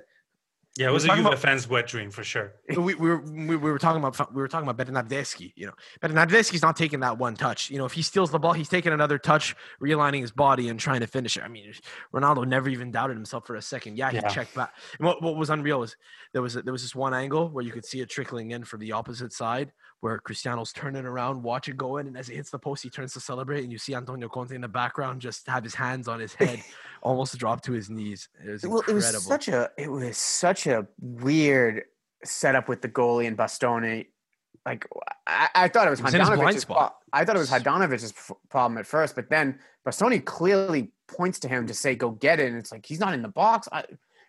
[0.76, 2.53] Yeah, it was a talking Juve about- fan's wet dream for sure.
[2.69, 5.53] we, we, were, we, we were talking about we were talking about Bernardeschi.
[5.55, 7.69] You know, Bernardeschi's not taking that one touch.
[7.69, 10.80] You know, if he steals the ball, he's taking another touch, realigning his body and
[10.80, 11.43] trying to finish it.
[11.43, 11.74] I mean,
[12.11, 13.97] Ronaldo never even doubted himself for a second.
[13.99, 14.30] Yeah, he Yeah.
[14.30, 14.74] checked back.
[14.97, 15.95] And what, what was unreal was
[16.32, 18.80] there was there was this one angle where you could see it trickling in from
[18.80, 19.71] the opposite side,
[20.03, 22.89] where Cristiano's turning around, watch it go in, and as it hits the post, he
[22.89, 26.09] turns to celebrate, and you see Antonio Conte in the background just have his hands
[26.09, 26.61] on his head,
[27.01, 28.27] almost drop to his knees.
[28.45, 28.99] It was well, incredible.
[28.99, 31.85] it was such a it was such a weird
[32.21, 34.07] setup with the goalie and Bastoni.
[34.65, 34.89] Like
[35.25, 36.97] I, I thought it was, was blind Handanovic's spot.
[37.13, 41.65] I thought it was Handanovic's problem at first, but then Bastoni clearly points to him
[41.67, 43.69] to say, "Go get it," and it's like he's not in the box.
[43.71, 43.85] I,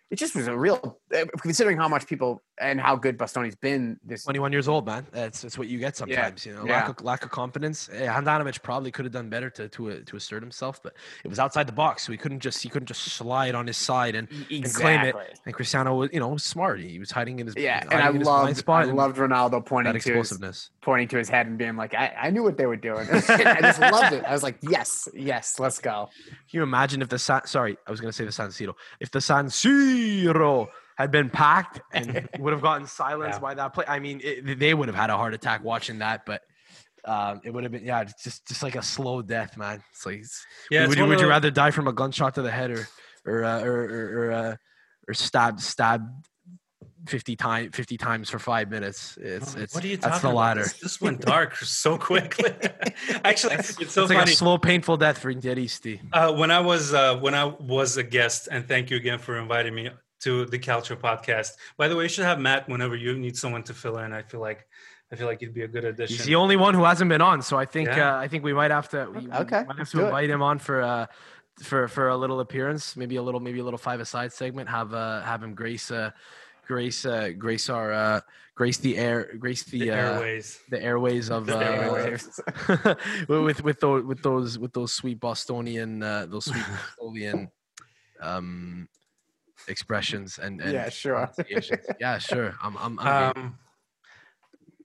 [0.09, 3.99] it just was a real, eh, considering how much people and how good Bastoni's been
[4.03, 5.05] this 21 years old, man.
[5.11, 6.45] That's that's what you get sometimes.
[6.45, 6.73] You know, yeah.
[6.73, 7.89] lack of lack of confidence.
[7.91, 11.27] Eh, Handanovic probably could have done better to to uh, to assert himself, but it
[11.27, 14.15] was outside the box, so he couldn't just he couldn't just slide on his side
[14.15, 15.15] and and claim it.
[15.45, 16.79] And Cristiano was you know was smart.
[16.79, 19.17] He was hiding in his Yeah, and I in his blind loved, spot I loved
[19.17, 22.57] Ronaldo pointing to his, pointing to his head and being like, I, I knew what
[22.57, 23.07] they were doing.
[23.11, 24.23] I just loved it.
[24.23, 26.09] I was like, yes, yes, let's go.
[26.25, 28.75] Can you imagine if the San, sorry, I was going to say the San Siro,
[28.99, 33.41] if the San Siro had been packed and would have gotten silenced Yeah.
[33.41, 33.85] by that play?
[33.87, 36.41] I mean, it, they would have had a heart attack watching that, but.
[37.07, 39.83] Um, it would have been yeah, just just like a slow death, man.
[39.91, 42.49] It's like it's, Yeah, would, one would you rather die from a gunshot to the
[42.49, 42.87] head or
[43.27, 44.55] or uh, or or or, uh,
[45.07, 46.09] or stabbed stabbed
[47.05, 49.17] fifty times fifty times for five minutes?
[49.21, 50.63] It's it's what are you that's the latter.
[50.63, 52.51] This, this went dark so quickly.
[53.23, 56.01] Actually, it's so it's like a slow, painful death for Interisti.
[56.11, 59.37] Uh, when I was uh, when I was a guest, and thank you again for
[59.37, 59.91] inviting me
[60.25, 61.51] to the Culture podcast.
[61.77, 64.11] By the way, you should have Matt whenever you need someone to fill in.
[64.11, 64.67] I feel like
[65.11, 66.15] I feel like he'd be a good addition.
[66.17, 68.15] He's the only one who hasn't been on, so I think Yeah.
[68.15, 70.05] uh, I think we might have to we, we Okay, might have to do it.
[70.07, 71.05] invite him on for uh
[71.61, 74.67] for for a little appearance, maybe a little maybe a little five aside segment.
[74.69, 76.09] Have uh have him grace uh
[76.67, 78.19] grace uh grace our uh
[78.55, 80.59] grace the air grace the, the uh, airways.
[80.69, 82.39] the airways of The uh, airways.
[83.29, 86.65] with with those with those with those sweet Bostonian uh, those sweet
[86.97, 87.51] Bostonian
[88.21, 88.89] um
[89.67, 91.29] expressions and, and Yeah, sure.
[91.99, 93.43] yeah sure I'm I'm, I'm game.
[93.43, 93.59] Um,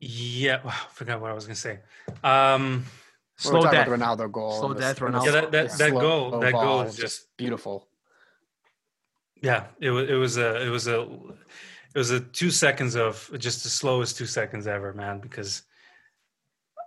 [0.01, 1.81] yeah, I forgot what I was gonna say.
[2.25, 2.85] Um,
[3.37, 4.59] slow talking death Ronaldo goal.
[4.59, 5.25] Slow and death, the Ronaldo.
[5.27, 7.87] Yeah, that- that- the that slow goal- that goal is just- beautiful.
[9.43, 13.31] Yeah, it was it was a it was a it was a two seconds of
[13.39, 15.19] just the slowest two seconds ever, man.
[15.19, 15.63] Because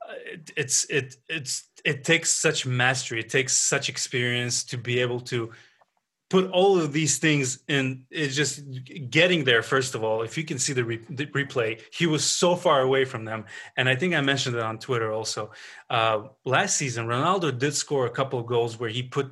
[0.08, 5.00] uh, it, it's it it's it takes such mastery, it takes such experience to be
[5.00, 5.52] able to
[6.34, 8.64] put all of these things in it's just
[9.12, 12.24] getting there first of all if you can see the, re- the, replay he was
[12.26, 13.46] so far away from them.
[13.78, 15.52] And i think i mentioned it on twitter also.
[15.92, 19.28] Uh, last season ronaldo did score a couple of goals where he put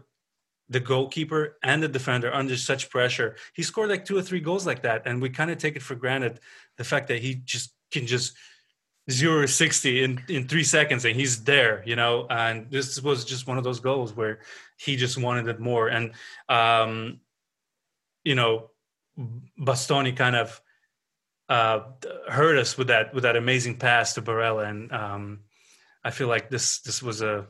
[0.70, 3.36] the goalkeeper and the defender under such pressure.
[3.54, 5.02] He scored like two or three goals like that.
[5.08, 6.40] And we kind of take it for granted
[6.78, 8.34] the fact that he just can just
[9.10, 12.28] zero 60 in in three seconds and he's there you know?
[12.30, 14.40] And this was just one of those goals where
[14.78, 15.88] he just wanted it more.
[15.88, 16.12] And
[16.50, 17.20] um
[18.24, 18.70] you know
[19.60, 20.62] bastoni kind of
[21.50, 21.82] uh
[22.30, 24.70] hurt us with that with that amazing pass to barella.
[24.70, 25.40] And um
[26.04, 27.48] i feel like this this was a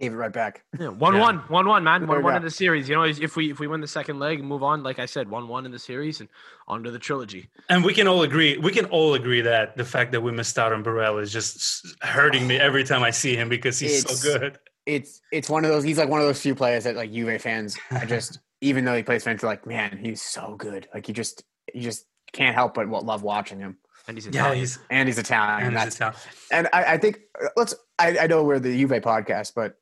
[0.00, 0.64] Gave it right back.
[0.78, 1.20] Yeah, one Yeah.
[1.20, 2.88] one, one one, man, one one in the series.
[2.88, 5.04] You know, if we if we win the second leg and move on, like I
[5.06, 6.28] said, one one in the series and
[6.68, 7.50] on to the trilogy.
[7.68, 10.58] and we can all agree we can all agree that the fact that we missed
[10.58, 14.20] out on Barella is just hurting me every time i see him because he's It's-
[14.20, 15.84] so good It's it's one of those.
[15.84, 17.76] He's like one of those few players that like Juve fans.
[17.90, 20.88] I just even though he plays for Inter, like man, he's so good.
[20.94, 21.44] Like you just
[21.74, 23.76] you just can't help but wa- love watching him.
[24.08, 24.58] And he's yeah Italian.
[24.60, 25.66] he's And he's Italian.
[25.66, 26.20] and And, he's that's, Italian.
[26.52, 27.74] and I, I think uh, let's.
[27.98, 29.76] I, I know we're the Juve podcast, but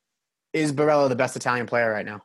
[0.58, 2.22] is Barella the best Italian player right now?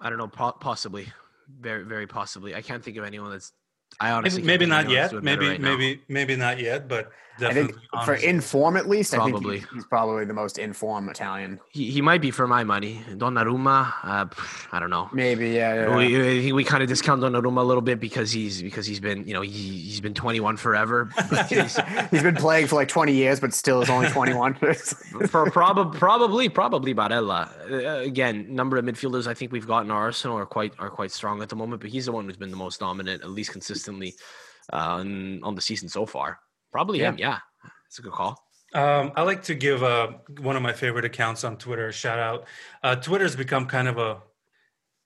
[0.00, 1.12] I don't know, po- possibly,
[1.60, 2.54] very very possibly.
[2.54, 3.52] I can't think of anyone that's.
[4.00, 5.76] I honestly maybe, can't maybe not yet doing better maybe now.
[5.76, 7.10] maybe maybe not yet but
[7.40, 9.58] I think definitely for inform at least, I think Probably.
[9.58, 11.60] he's, he's probably the most in form Italian.
[11.70, 13.00] he, he might be for my money.
[13.10, 14.26] Donnarumma, uh,
[14.72, 15.08] I don't know.
[15.12, 15.74] Maybe yeah.
[15.74, 15.96] yeah, yeah.
[15.96, 19.00] We, I think we kind of discount Donnarumma a little bit because he's because he's
[19.00, 21.10] been you know he, he's been 21 forever.
[21.48, 21.80] He's-
[22.10, 24.54] he's been playing for like 20 years, but still is only 21.
[25.28, 27.48] for probably probably probably Barella.
[27.70, 30.90] Uh, again, number of midfielders I think we've got in our arsenal are quite are
[30.90, 33.30] quite strong at the moment, but he's the one who's been the most dominant, at
[33.30, 34.14] least consistently,
[34.72, 36.40] uh, on, on the season so far.
[36.72, 37.10] Probably Yeah.
[37.10, 37.18] him.
[37.18, 37.38] Yeah,
[37.86, 38.42] it's a good call.
[38.74, 40.08] Um, I like to give uh,
[40.40, 42.46] one of my favorite accounts on Twitter a shout out.
[42.82, 44.18] Uh, Twitter's become kind of a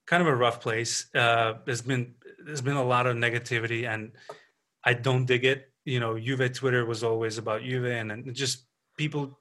[0.05, 1.07] kind of a rough place.
[1.15, 4.11] Uh, there's been there's been a lot of negativity, and
[4.83, 5.71] I don't dig it.
[5.85, 8.65] You know, Juve Twitter was always about Juve, and, and just
[8.97, 9.39] people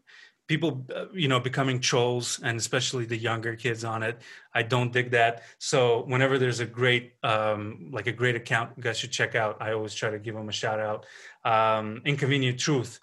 [0.49, 4.21] people uh, you know becoming trolls, and especially the younger kids on it.
[4.55, 5.43] I don't dig that.
[5.59, 9.57] So whenever there's a great um, like a great account, you guys should check out.
[9.61, 11.07] I always try to give them a shout out.
[11.45, 13.01] Um, Inconvenient Truth.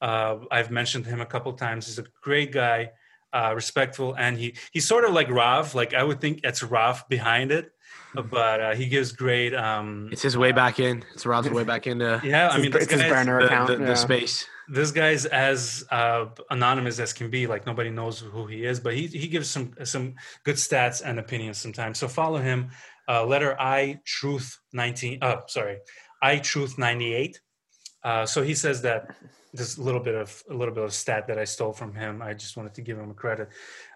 [0.00, 1.86] Uh, I've mentioned him a couple times.
[1.86, 2.90] He's a great guy,
[3.32, 5.74] uh, respectful, and he he's sort of like Rav.
[5.74, 7.72] Like I would think it's Rav behind it,
[8.14, 9.54] but uh, he gives great.
[9.54, 11.04] Um, It's his way back in.
[11.14, 13.68] It's Rob's way back into yeah, I mean, it's his burner the, account.
[13.68, 13.94] the, the yeah.
[13.94, 14.46] space.
[14.68, 17.46] This guy's as uh, anonymous as can be.
[17.46, 21.18] Like nobody knows who he is, but he he gives some some good stats and
[21.18, 21.98] opinions sometimes.
[21.98, 22.70] So follow him.
[23.08, 25.18] Uh, letter I Truth nineteen.
[25.22, 25.78] Oh, sorry,
[26.22, 27.40] I Truth ninety eight.
[28.04, 29.14] Uh, so he says that
[29.52, 32.22] this little bit of a little bit of stat that I stole from him.
[32.22, 33.48] I just wanted to give him a credit.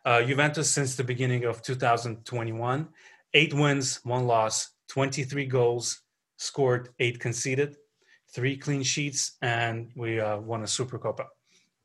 [0.05, 2.89] Uh, Juventus since the beginning of 2021,
[3.35, 6.03] eight wins, one loss, 23 goals,
[6.37, 7.77] scored, eight conceded,
[8.37, 11.24] three clean sheets, and we uh, won a Super Copa.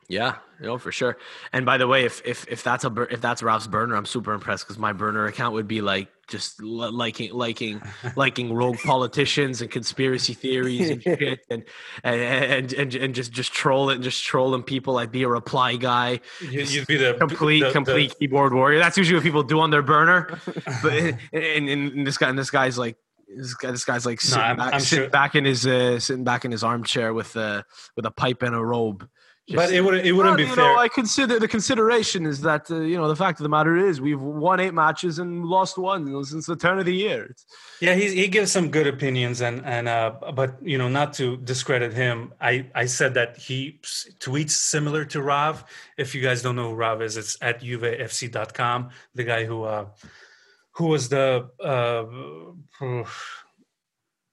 [0.09, 1.15] Yeah, you know for sure.
[1.53, 4.33] And by the way, if if if that's a if that's Ralph's burner, I'm super
[4.33, 7.81] impressed because my burner account would be like just liking liking
[8.17, 11.63] liking rogue politicians and conspiracy theories and shit and
[12.03, 14.97] and and, and just just trolling just trolling people.
[14.97, 18.79] I'd be a reply guy, You, you'd be the complete the- the- complete keyboard warrior.
[18.79, 20.37] That's usually what people do on their burner.
[20.83, 22.97] But and, and this guy and this guy's like.
[23.37, 25.99] This, guy, this guy's like sitting, I'm- back, I'm sitting sure- back in his uh,
[25.99, 27.63] sitting back in his armchair with uh,
[27.95, 29.07] with a pipe and a robe.
[29.55, 30.63] but it would it wouldn't well, be you fair.
[30.75, 33.75] know, I consider the consideration is that uh, you know the fact of the matter
[33.75, 36.93] is we've won eight matches and lost one you know, since the turn of the
[36.95, 37.35] year.
[37.81, 41.37] Yeah, he he gives some good opinions, and and uh, but you know, not to
[41.37, 43.79] discredit him, I I said that he
[44.19, 45.65] tweets similar to Rav.
[45.97, 48.89] If you guys don't know who Rav is, it's at uvfc.com.
[49.15, 49.85] The guy who uh,
[50.81, 52.03] who was the uh,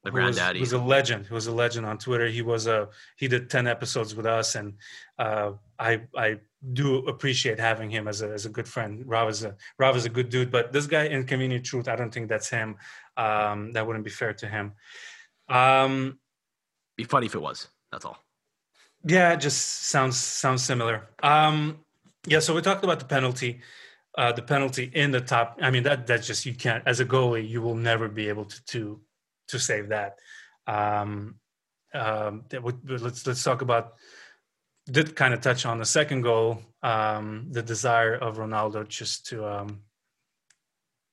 [0.04, 1.26] the who was, was a legend.
[1.26, 2.26] He was a legend on Twitter.
[2.28, 4.74] He was a he did ten episodes with us, and
[5.18, 6.38] uh, I I
[6.72, 9.04] do appreciate having him as a as a good friend.
[9.06, 12.12] Rav is a Rav is a good dude, but this guy, Inconvenient Truth, I don't
[12.14, 12.76] think that's him.
[13.16, 14.72] Um, that wouldn't be fair to him.
[15.48, 16.18] Um,
[16.96, 17.68] Be funny if it was.
[17.92, 18.18] That's all.
[19.04, 19.60] yeah, it just
[19.92, 21.08] sounds sounds similar.
[21.22, 21.84] Um,
[22.26, 23.60] yeah, so we talked about the penalty.
[24.18, 25.56] Uh, the penalty in the top.
[25.62, 28.46] I mean, that that's just you can't as a goalie, you will never be able
[28.46, 29.00] to to
[29.46, 30.18] to save that.
[30.66, 31.36] Um,
[31.94, 33.94] um, that would, let's let's talk about.
[34.90, 39.46] Did kind of touch on the second goal, um, the desire of Ronaldo just to
[39.46, 39.82] um,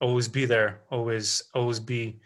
[0.02, 2.20] always be there, always always be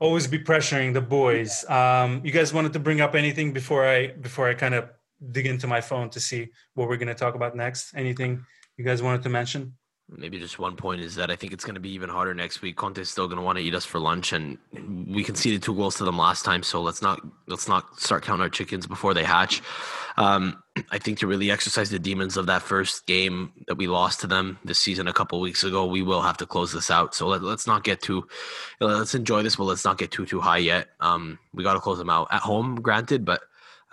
[0.00, 1.64] always be pressuring the boys.
[1.70, 4.90] Um, you guys wanted to bring up anything before I before I kind of
[5.30, 7.94] dig into my phone to see what we're going to talk about next?
[7.94, 8.44] Anything
[8.76, 9.74] you guys wanted to mention?
[10.10, 12.62] Maybe just one point is that I think it's going to be even harder next
[12.62, 12.76] week.
[12.76, 14.56] Conte's still going to want to eat us for lunch, and
[15.06, 16.62] we conceded two goals to them last time.
[16.62, 19.60] So let's not let's not start counting our chickens before they hatch.
[20.16, 24.20] Um, I think to really exercise the demons of that first game that we lost
[24.20, 27.14] to them this season a couple weeks ago, we will have to close this out.
[27.14, 28.26] So let, us not get too
[28.80, 30.88] let's enjoy this, but let's not get too too high yet.
[31.00, 33.42] Um, we got to close them out at home, granted, but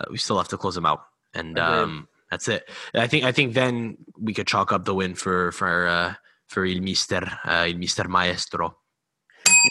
[0.00, 1.02] uh, we still have to close them out
[1.34, 2.68] and um, that's it.
[2.94, 6.14] I think I think then we could chalk up the win for for uh,
[6.48, 8.78] for Il Mister uh, Il Mister Maestro.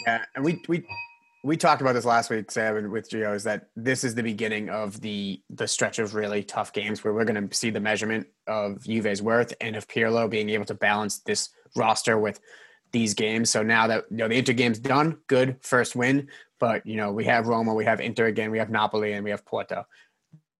[0.06, 0.86] Yeah, and we we
[1.44, 4.68] we talked about this last week, Sam, with Gio, is that this is the beginning
[4.68, 8.26] of the the stretch of really tough games where we're going to see the measurement
[8.46, 12.40] of Juve's worth and of Pirlo being able to balance this roster with
[12.92, 13.50] these games.
[13.50, 16.28] So now that you know the Inter game's done, good first win.
[16.58, 19.30] But you know we have Roma, we have Inter again, we have Napoli, and we
[19.30, 19.86] have Porto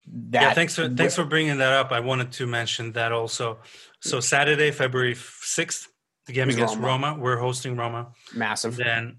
[0.07, 1.93] that yeah thanks for thanks for bringing that up.
[1.93, 3.59] I wanted to mention that also.
[4.01, 5.89] So saturday february 6th
[6.27, 7.09] the game against roma.
[7.09, 7.21] roma.
[7.21, 8.09] we're hosting roma.
[8.35, 8.77] Massive.
[8.77, 9.19] Then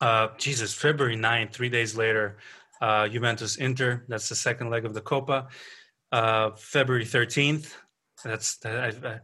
[0.00, 2.36] uh jesus february 9th three days later
[2.82, 5.48] uh juventus inter that's the second leg of the copa.
[6.12, 7.72] Uh february 13th
[8.24, 9.20] that's the,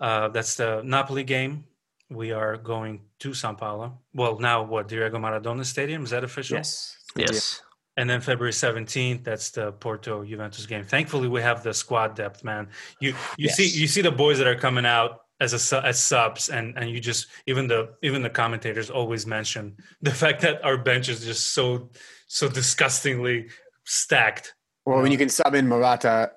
[0.00, 1.64] uh, that's the napoli game.
[2.10, 4.00] We are going to San Paolo.
[4.12, 6.56] Well now what diego maradona stadium is that official?
[6.56, 6.96] Yes.
[7.16, 7.62] Yes
[7.96, 10.84] and then February 17th, that's the Porto Juventus game.
[10.84, 12.68] Thankfully, we have the squad depth, man.
[13.00, 13.56] You you yes.
[13.56, 16.90] see you see the boys that are coming out as a as subs, and and
[16.90, 21.24] you just even the even the commentators always mention the fact that our bench is
[21.24, 21.90] just so
[22.26, 23.48] so disgustingly
[23.84, 24.54] stacked.
[24.84, 26.32] Well, when you can sub in Morata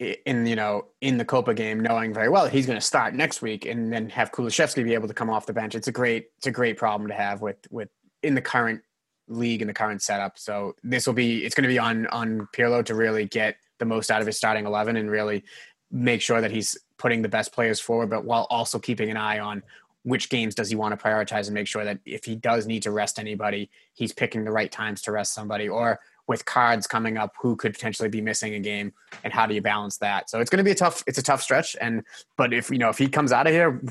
[0.00, 3.42] in you know in the Copa game, knowing very well he's going to start next
[3.42, 6.28] week, and then have Kulusevski be able to come off the bench, it's a great
[6.38, 7.90] it's a great problem to have with with
[8.22, 8.80] in the current
[9.28, 10.38] league in the current setup.
[10.38, 13.84] So this will be it's going to be on on Pirlo to really get the
[13.84, 15.44] most out of his starting eleven and really
[15.90, 19.38] make sure that he's putting the best players forward, but while also keeping an eye
[19.38, 19.62] on
[20.02, 22.82] which games does he want to prioritize and make sure that if he does need
[22.82, 25.66] to rest anybody, he's picking the right times to rest somebody.
[25.66, 28.92] Or with cards coming up who could potentially be missing a game
[29.24, 30.28] and how do you balance that?
[30.30, 31.76] So it's going to be a tough it's a tough stretch.
[31.80, 32.02] And
[32.36, 33.82] but if you know if he comes out of here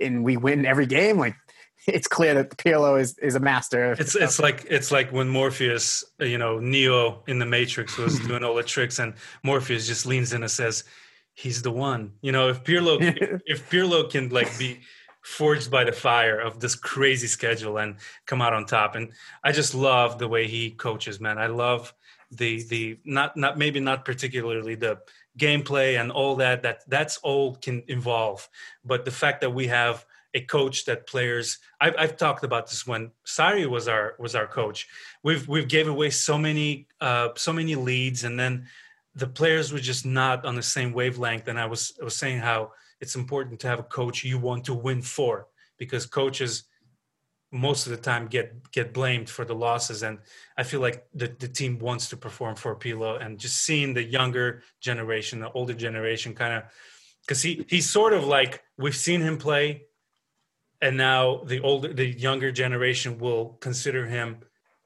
[0.00, 1.34] and we win every game like
[1.86, 3.92] it's clear that Pirlo is is a master.
[3.98, 8.44] It's it's like it's like when Morpheus, you know, Neo in the Matrix was doing
[8.44, 10.84] all the tricks, and Morpheus just leans in and says,
[11.34, 12.98] "He's the one." You know, if Pirlo
[13.46, 14.80] if Pirlo can like be
[15.22, 19.12] forged by the fire of this crazy schedule and come out on top, and
[19.42, 21.38] I just love the way he coaches, man.
[21.38, 21.92] I love
[22.30, 24.98] the the not not maybe not particularly the
[25.38, 28.48] gameplay and all that that that's all can evolve,
[28.84, 32.86] but the fact that we have a coach that players I've, I've talked about this
[32.86, 34.88] when Sarri was our was our coach.
[35.22, 38.66] We've we've gave away so many uh, so many leads and then
[39.14, 41.48] the players were just not on the same wavelength.
[41.48, 44.64] And I was I was saying how it's important to have a coach you want
[44.64, 46.64] to win for because coaches
[47.50, 50.02] most of the time get get blamed for the losses.
[50.02, 50.18] And
[50.56, 54.02] I feel like the, the team wants to perform for Pirlo and just seeing the
[54.02, 56.62] younger generation the older generation kind of
[57.20, 59.82] because he he's sort of like we've seen him play
[60.82, 64.38] and now the older the younger generation will consider him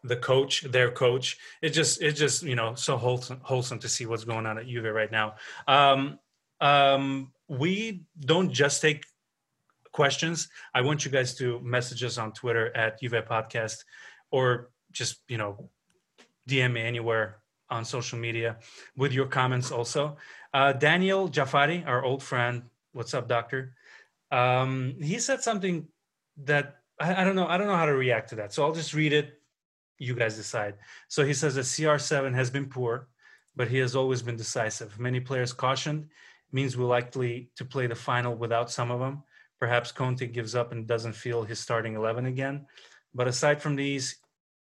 [0.05, 1.39] the coach their coach.
[1.63, 4.69] It just it just you know so wholesome wholesome to see what's going on at
[4.69, 5.35] Juve right now.
[5.67, 6.19] Um
[6.61, 9.05] um we don't just take
[9.91, 10.49] questions.
[10.75, 13.85] I want you guys to message us on twitter at Juve podcast
[14.31, 15.71] or just you know
[16.49, 17.39] dm me anywhere
[17.71, 18.59] on social media
[18.97, 20.19] with your comments also.
[20.53, 22.65] Uh, daniel jafari our old friend.
[22.93, 23.75] What's up doctor
[24.31, 25.89] um, he said something
[26.45, 27.47] that I, I, don't know.
[27.47, 28.53] I don't know how to react to that.
[28.53, 29.41] So I'll just read it.
[29.99, 30.75] You guys decide.
[31.09, 33.09] So he says that CR7 has been poor,
[33.55, 34.99] but he has always been decisive.
[34.99, 36.09] Many players cautioned
[36.53, 39.23] means we're likely to play the final without some of them.
[39.59, 42.67] Perhaps Conte gives up and doesn't feel his starting 11 again.
[43.15, 44.17] But aside from these,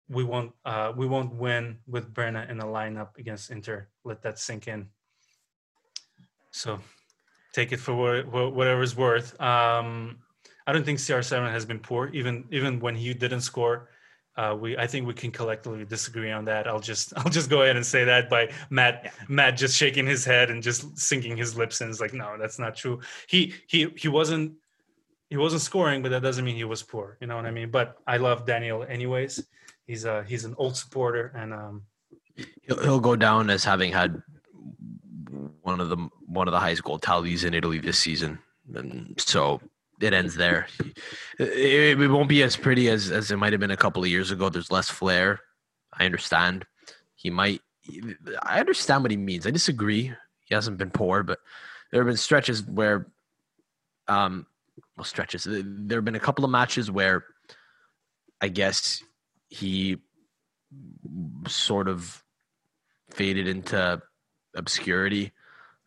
[0.08, 3.86] we won't uh, we won't win with Berna in a lineup against Inter.
[4.02, 4.88] Let that sink in.
[6.50, 6.80] So
[7.53, 9.40] take it for whatever it's worth.
[9.40, 10.18] Um,
[10.66, 13.88] I don't think CR7 has been poor, even even when he didn't score.
[14.36, 16.68] Uh, we I think we can collectively disagree on that.
[16.68, 19.11] I'll just I'll just go ahead and say that by Matt yeah.
[19.28, 22.59] Matt just shaking his head and just sinking his lips and it's like no, that's
[22.59, 23.01] not true.
[23.28, 24.53] He he he wasn't
[25.28, 27.16] he wasn't scoring, but that doesn't mean he was poor.
[27.20, 27.70] You know what I mean?
[27.70, 29.44] But I love Daniel anyways.
[29.86, 31.82] He's a he's an old supporter and um,
[32.62, 34.22] he'll, he'll go down as having had
[35.62, 38.39] one of the one of the highest goal tallies in Italy this season.
[38.74, 39.61] And so
[40.01, 40.66] it ends there.
[41.39, 44.09] It, it won't be as pretty as as it might have been a couple of
[44.09, 44.49] years ago.
[44.49, 45.41] There's less flair.
[45.93, 46.66] I understand.
[47.14, 47.61] He might.
[48.43, 49.47] I understand what he means.
[49.47, 50.12] I disagree.
[50.45, 51.39] He hasn't been poor, but
[51.91, 53.07] there have been stretches where,
[54.09, 54.47] um,
[54.97, 55.47] well, stretches.
[55.49, 57.24] There have been a couple of matches where,
[58.41, 59.03] I guess
[59.49, 59.99] he
[61.49, 62.22] sort of
[63.11, 64.01] faded into
[64.55, 65.32] obscurity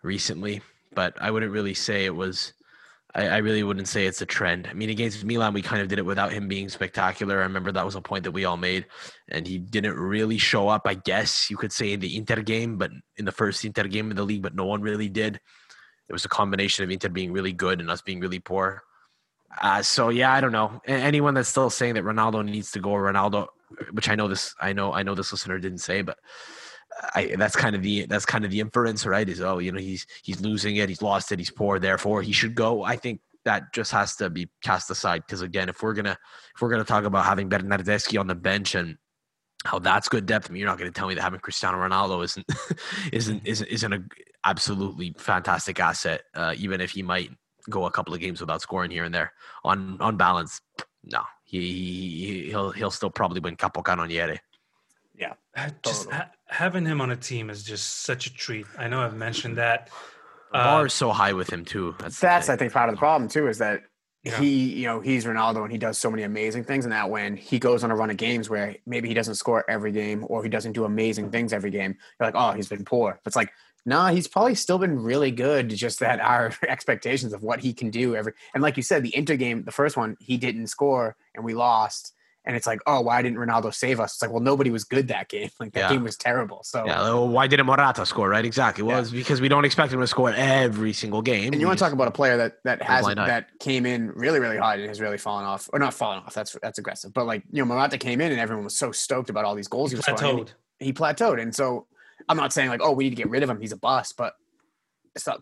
[0.01, 0.61] recently,
[0.93, 2.53] but I wouldn't really say it was
[3.15, 4.67] I, I, really wouldn't say it's a trend.
[4.67, 7.39] I mean, against Milan, we kind of did it without him being spectacular.
[7.39, 8.87] I remember that was a point that we all made,
[9.29, 10.83] and he didn't really show up.
[10.85, 14.09] I guess you could say in the Inter game, but in the first Inter game
[14.09, 15.39] in the league, but no one really did.
[16.09, 18.83] It was a combination of Inter being really good and us being really poor.
[19.61, 20.81] Uh, so yeah, I don't know.
[20.87, 23.47] Anyone that's still saying that Ronaldo needs to go, Ronaldo,
[23.91, 26.17] which I know this, I know, I know this listener didn't say, but
[27.15, 29.27] I, that's kind of the that's kind of the inference, right?
[29.27, 32.31] Is oh, you know, he's he's losing it, he's lost it, he's poor, therefore he
[32.31, 32.83] should go.
[32.83, 36.17] I think that just has to be cast aside because again, if we're gonna
[36.55, 38.97] if we're gonna talk about having Bernardeschi on the bench and
[39.65, 42.23] how that's good depth, I mean, you're not to tell me that having Cristiano Ronaldo
[42.23, 42.45] isn't
[43.13, 44.03] isn't isn't isn't a
[44.45, 47.31] absolutely fantastic asset, uh, even if he might
[47.69, 49.31] go a couple of games without scoring here and there.
[49.63, 50.61] On on balance,
[51.03, 54.39] no, he, he he'll he'll still probably win Capocannoniere.
[55.15, 55.33] Yeah,
[55.83, 56.15] just totally.
[56.15, 58.65] ha- having him on a team is just such a treat.
[58.77, 59.89] I know I've mentioned that.
[60.51, 61.95] The bar uh, is so high with him too.
[61.99, 63.81] That's, that's I think part of the problem too is that
[64.23, 64.39] yeah.
[64.39, 67.35] he, you know, he's Ronaldo and he does so many amazing things, and that when
[67.35, 70.41] he goes on a run of games where maybe he doesn't score every game or
[70.43, 73.19] he doesn't do amazing things every game, you're like, oh, he's been poor.
[73.23, 73.51] But it's like,
[73.85, 75.69] nah, he's probably still been really good.
[75.69, 79.15] Just that our expectations of what he can do every, and like you said, the
[79.15, 82.13] Inter game, the first one, he didn't score and we lost
[82.45, 84.13] and it's like, oh, why didn't Ronaldo save us?
[84.13, 85.49] It's like, well, nobody was good that game.
[85.59, 85.89] Like that yeah.
[85.89, 86.61] game was terrible.
[86.63, 88.27] So yeah, well, why didn't Morata score?
[88.27, 88.83] Right, exactly.
[88.83, 89.01] Well, yeah.
[89.01, 91.53] it's because we don't expect him to score every single game.
[91.53, 94.39] And you want to talk about a player that that has that came in really
[94.39, 96.33] really hot and has really fallen off, or not fallen off.
[96.33, 99.29] That's that's aggressive, but like you know, Morata came in and everyone was so stoked
[99.29, 100.17] about all these goals he, he was plateaued.
[100.17, 100.47] scoring.
[100.79, 101.87] He, he plateaued, and so
[102.27, 103.61] I'm not saying like, oh, we need to get rid of him.
[103.61, 104.33] He's a bust, but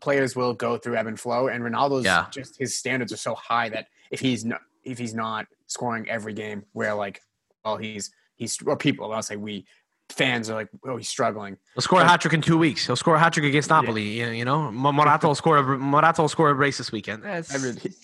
[0.02, 2.28] players will go through ebb and flow, and Ronaldo's yeah.
[2.32, 6.34] just his standards are so high that if he's not if he's not scoring every
[6.34, 7.22] game, where like
[7.64, 9.12] well, he's he's or people.
[9.14, 9.66] I'll say we
[10.12, 11.58] fans are like, oh, he's struggling.
[11.74, 12.86] He'll score a hat trick in two weeks.
[12.86, 14.20] He'll score a hat trick against Napoli.
[14.20, 14.32] Yeah.
[14.32, 15.58] You know, Morata will score.
[15.58, 17.24] A, Morata will score a brace this weekend.
[17.26, 17.54] It's,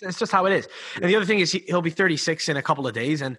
[0.02, 0.68] it's just how it is.
[0.96, 3.38] And the other thing is, he, he'll be 36 in a couple of days, and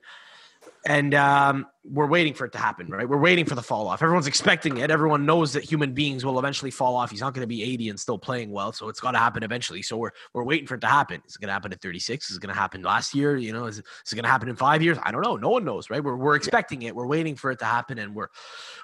[0.88, 3.06] and um, we're waiting for it to happen, right?
[3.06, 4.02] We're waiting for the fall off.
[4.02, 4.90] Everyone's expecting it.
[4.90, 7.10] Everyone knows that human beings will eventually fall off.
[7.10, 9.42] He's not going to be 80 and still playing well, so it's got to happen
[9.42, 9.82] eventually.
[9.82, 11.22] So we're we're waiting for it to happen.
[11.26, 12.30] Is it going to happen at 36?
[12.30, 13.36] Is it going to happen last year?
[13.36, 14.96] You know, is it, is it going to happen in five years?
[15.02, 15.36] I don't know.
[15.36, 16.02] No one knows, right?
[16.02, 16.96] We're we're expecting it.
[16.96, 18.28] We're waiting for it to happen, and we're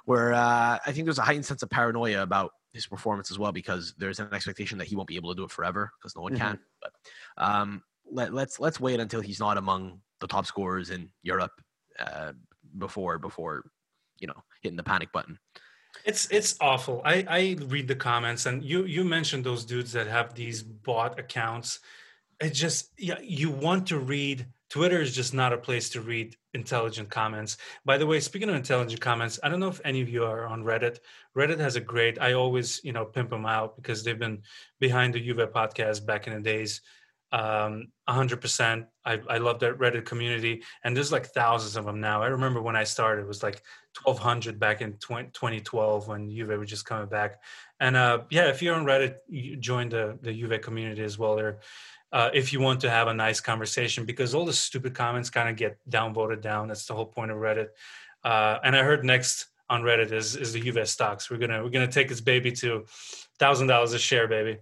[0.05, 0.35] we're.
[0.35, 3.95] Uh, I think there's a heightened sense of paranoia about his performance as well because
[3.97, 6.35] there's an expectation that he won't be able to do it forever because no one
[6.35, 6.43] mm-hmm.
[6.43, 6.59] can.
[6.83, 6.93] But
[7.39, 11.53] um, let, let's let's wait until he's not among the top scorers in Europe.
[11.99, 12.33] Uh,
[12.79, 13.65] before before
[14.19, 15.39] you know hitting the panic button.
[16.05, 17.03] It's it's awful.
[17.05, 21.19] I i read the comments and you you mentioned those dudes that have these bot
[21.19, 21.81] accounts.
[22.41, 24.47] It just yeah you want to read.
[24.71, 27.59] Twitter is just not a place to read intelligent comments.
[27.85, 30.47] By the way speaking of intelligent comments i don't know if any of you are
[30.47, 30.99] on reddit.
[31.37, 34.43] Reddit has a great i always you know pimp them out because they've been
[34.81, 36.81] behind the juve podcast back in the days.
[37.31, 38.87] Um, 100%.
[39.05, 42.23] I, I love that Reddit community, and there's like thousands of them now.
[42.23, 43.63] I remember when I started, it was like
[44.03, 47.43] 1,200 back in 20, 2012 when Juve was just coming back.
[47.81, 51.37] And uh, yeah, if you're on Reddit, you join the the Juve community as well.
[51.37, 51.59] There,
[52.13, 55.49] uh, if you want to have a nice conversation, because all the stupid comments kind
[55.49, 56.69] of get downvoted down.
[56.69, 57.69] That's the whole point of Reddit.
[58.23, 61.31] Uh, and I heard next on Reddit is is the Juve stocks.
[61.31, 62.85] We're gonna we're gonna take this baby to
[63.39, 64.59] thousand dollars a share, baby.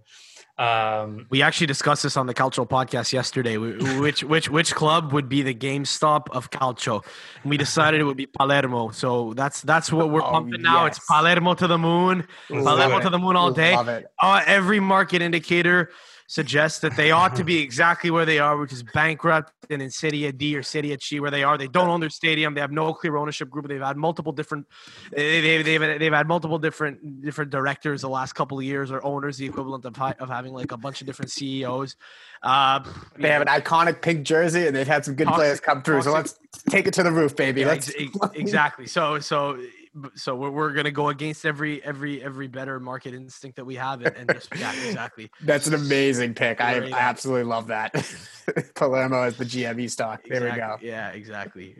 [0.55, 3.57] Um, we actually discussed this on the Calcio podcast yesterday.
[3.57, 7.03] Which which which club would be the GameStop of Calcio?
[7.41, 8.91] And we decided it would be Palermo.
[8.91, 10.85] So that's that's what we're oh, pumping now.
[10.85, 13.73] It's Palermo to the moon, Palermo to the moon all day.
[14.21, 15.89] Uh, every market indicator
[16.27, 19.89] suggests that they ought to be exactly where they are, which is bankrupt and in
[19.89, 21.57] Serie D or Serie C, where they are.
[21.57, 22.53] They don't own their stadium.
[22.53, 23.67] They have no clear ownership group.
[23.67, 24.67] They've had multiple different.
[25.11, 29.37] They've they've they've had multiple different different directors the last couple of years or owners,
[29.37, 31.95] the equivalent of of having like a bunch of different CEOs.
[32.41, 32.83] Uh,
[33.17, 36.01] they have an iconic pink jersey, and they've had some good toxic, players come through.
[36.01, 36.11] Toxic.
[36.11, 37.61] So let's take it to the roof, baby.
[37.61, 37.91] Yeah, let's
[38.33, 38.87] exactly.
[38.87, 39.57] So so
[40.15, 44.01] so we're, we're gonna go against every every every better market instinct that we have
[44.01, 47.93] and, and just yeah exactly that's an amazing pick i, I absolutely love that
[48.75, 50.87] palermo as the gme stock there exactly.
[50.87, 51.75] we go yeah exactly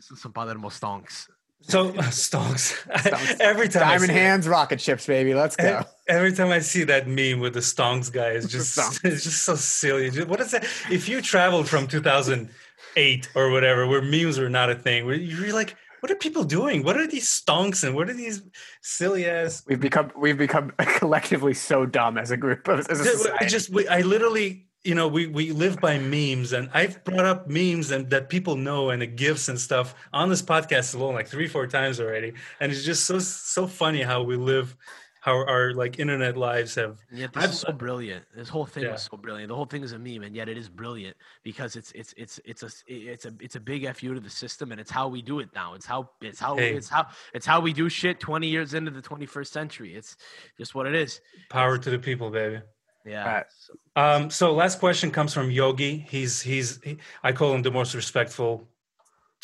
[0.00, 1.26] some palermo stonks
[1.62, 2.86] So stonks.
[2.88, 3.40] Stonks.
[3.40, 5.32] every time Diamond see- hands, rocket ships, baby.
[5.34, 5.82] Let's go.
[6.06, 9.54] Every time I see that meme with the stonks guy, it's just it's just so
[9.54, 10.10] silly.
[10.24, 10.64] What is that?
[10.90, 15.54] If you traveled from 2008 or whatever, where memes were not a thing, where you're
[15.54, 15.74] like,
[16.04, 16.82] what are people doing?
[16.82, 18.42] What are these stonks and what are these
[18.82, 19.64] silly ass?
[19.66, 23.46] We've become we've become collectively so dumb as a group of as a I society.
[23.46, 27.48] just we, I literally you know we we live by memes and I've brought up
[27.48, 31.26] memes and that people know and the gifs and stuff on this podcast alone like
[31.26, 34.76] three four times already and it's just so so funny how we live
[35.24, 38.26] how our like internet lives have And yet this I've- is so brilliant.
[38.36, 38.92] This whole thing Yeah.
[38.92, 39.48] was so brilliant.
[39.48, 42.38] The whole thing is a meme, and yet it is brilliant because it's it's it's
[42.44, 45.22] it's a it's a it's a big fu to the system, and it's how we
[45.22, 45.72] do it now.
[45.72, 46.74] It's how it's how Hey.
[46.76, 48.20] it's how it's how we do shit.
[48.20, 50.14] Twenty years into the twenty first century, it's
[50.58, 51.22] just what it is.
[51.48, 52.60] power to the people baby
[53.06, 53.24] Yeah.
[53.34, 53.46] Right.
[53.64, 57.70] So- um so last question comes from Yogi he's he's he, I call him the
[57.70, 58.68] most respectful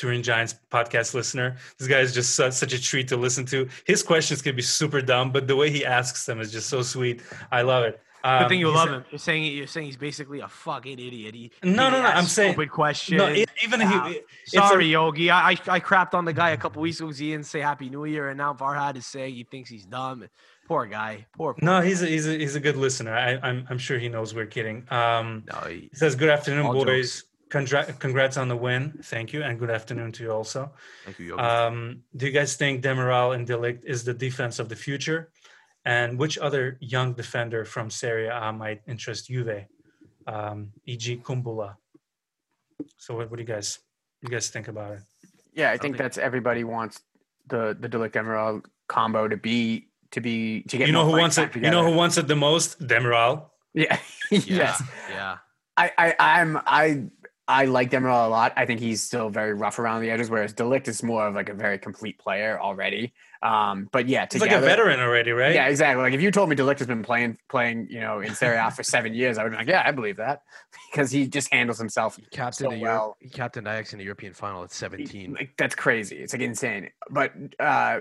[0.01, 1.57] Turin Giants podcast listener.
[1.79, 3.69] This guy is just such, such a treat to listen to.
[3.85, 6.81] His questions can be super dumb, but the way he asks them is just so
[6.81, 7.21] sweet.
[7.53, 8.01] I love it.
[8.23, 9.05] Good Um, thing you he love him.
[9.11, 11.35] You're saying you're saying he's basically a fucking idiot.
[11.35, 13.17] He, No, he no, no, I'm saying- stupid question.
[13.19, 14.09] No, e- even Yeah.
[14.09, 14.15] he.
[14.45, 15.31] it's a- Sorry, Yogi.
[15.31, 17.89] I, I I crapped on the guy a couple weeks ago he didn't say Happy
[17.91, 20.27] New Year, and now Farhad is saying he thinks he's dumb.
[20.69, 21.27] Poor guy.
[21.37, 21.55] Poor.
[21.63, 23.15] No, he's a, he's a, he's a good listener.
[23.17, 24.87] I, I'm I'm sure he knows we're kidding.
[24.91, 27.23] Um, No, he- he says, "Good afternoon, boys.
[27.23, 28.99] Congra- congrats on the win.
[29.03, 30.73] Thank you, and good afternoon to you also.
[31.05, 34.69] thank you, Um, do you guys think Demiral and De Ligt is the defense of
[34.69, 35.31] the future?
[35.85, 39.65] And which other young defender from Serie A might interest Juve,
[40.27, 41.17] um, e.g.
[41.25, 41.77] Kumbulla?
[42.99, 43.79] So what, what do you guys
[44.23, 45.01] you guys think about it?
[45.55, 47.01] yeah, I think- think that's everybody wants
[47.49, 50.87] the the De Ligt Demiral combo to be to be to get.
[50.87, 51.65] You know who wants time it?
[51.65, 52.79] You know who wants it the most?
[52.81, 53.51] Demiral.
[53.75, 53.99] Yeah.
[54.31, 54.83] yeah, yes.
[55.11, 55.39] yeah.
[55.77, 57.05] I, I I'm I
[57.51, 58.53] I like Demiral a lot.
[58.57, 61.35] I think he's still very rough around the edges, whereas De Ligt is more of
[61.35, 63.13] like a very complete player already.
[63.43, 65.55] Um, but yeah, He's together, like a veteran already, right?
[65.55, 66.03] Yeah, exactly.
[66.03, 68.57] Like if you told me De Ligt has been playing playing, you know, in Serie
[68.59, 70.43] A for seven years, I would be like, yeah, I believe that
[70.93, 72.17] because he just handles himself.
[72.17, 73.17] He captained So the Euro- well.
[73.21, 75.33] he captained Ajax in the European final at 17.
[75.35, 76.19] Like that's crazy.
[76.19, 76.91] It's like insane.
[77.11, 78.01] But uh,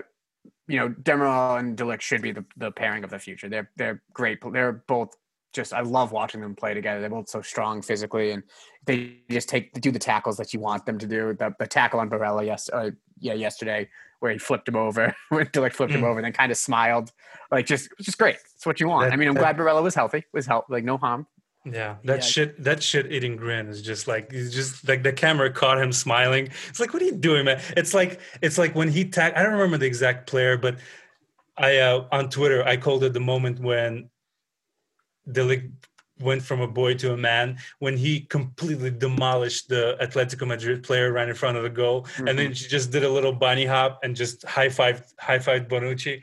[0.68, 3.48] you know, Demiral and De Ligt should be the, the pairing of the future.
[3.48, 4.38] They're they're great.
[4.52, 5.16] They're both
[5.52, 7.00] just I love watching them play together.
[7.00, 8.42] They're both so strong physically, and
[8.86, 11.34] they just take do the tackles that you want them to do.
[11.34, 13.88] The, the tackle on Barella, yes, uh, yeah, yesterday
[14.20, 16.04] where he flipped him over, when De Ligt flipped him Mm.
[16.04, 17.10] over, and then kind of smiled,
[17.50, 18.36] like just just great.
[18.54, 19.06] It's what you want.
[19.08, 21.26] That- I mean, I'm that- glad Barella was healthy, was help, like no harm.
[21.64, 22.20] Yeah, that Yeah.
[22.20, 25.90] shit, that shit eating grin is just like he's just like the camera caught him
[25.92, 26.48] smiling.
[26.68, 27.60] It's like, what are you doing, man?
[27.76, 29.32] It's like it's like when he tag.
[29.34, 30.76] I don't remember the exact player, but
[31.58, 34.09] I uh, on Twitter I called it the moment when
[35.30, 35.70] De Ligt
[36.20, 41.12] went from a boy to a man when he completely demolished the Atletico Madrid player
[41.12, 42.52] right in front of the goal, and then mm-hmm.
[42.52, 46.22] she just did a little bunny hop and just high five high five Bonucci.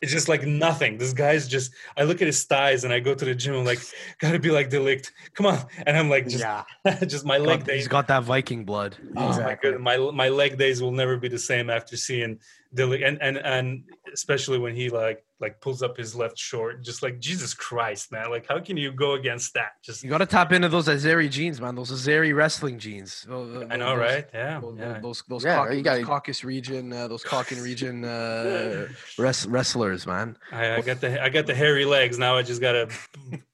[0.00, 0.96] It's just like nothing.
[0.96, 1.72] This guy's just.
[1.96, 3.56] I look at his thighs and I go to the gym.
[3.56, 3.80] I'm like,
[4.20, 5.10] gotta be like De Ligt.
[5.34, 6.64] Come on, and I'm like, just, yeah,
[7.06, 7.76] just my leg Got- days.
[7.76, 8.96] he's got that Viking blood.
[9.16, 9.72] Oh my Exactly.
[9.72, 12.38] god, my my leg days will never be the same after seeing
[12.72, 16.82] De Ligt, and and and especially when he like like pulls up his left short,
[16.82, 18.28] just like Jesus Christ, man.
[18.30, 19.72] Like, how can you go against that?
[19.84, 21.76] Just You got to tap into those Azeri genes, man.
[21.76, 23.24] Those Azeri wrestling genes.
[23.28, 24.26] Those- I know, those- right?
[24.34, 24.98] Yeah, Those, yeah.
[25.00, 30.06] those, those, Yeah, Cauca- you gotta- Caucasus region, uh, those Caucasus region uh, res- wrestlers,
[30.06, 30.36] man.
[30.50, 32.36] I, I got the I got the hairy legs now.
[32.36, 32.88] I just gotta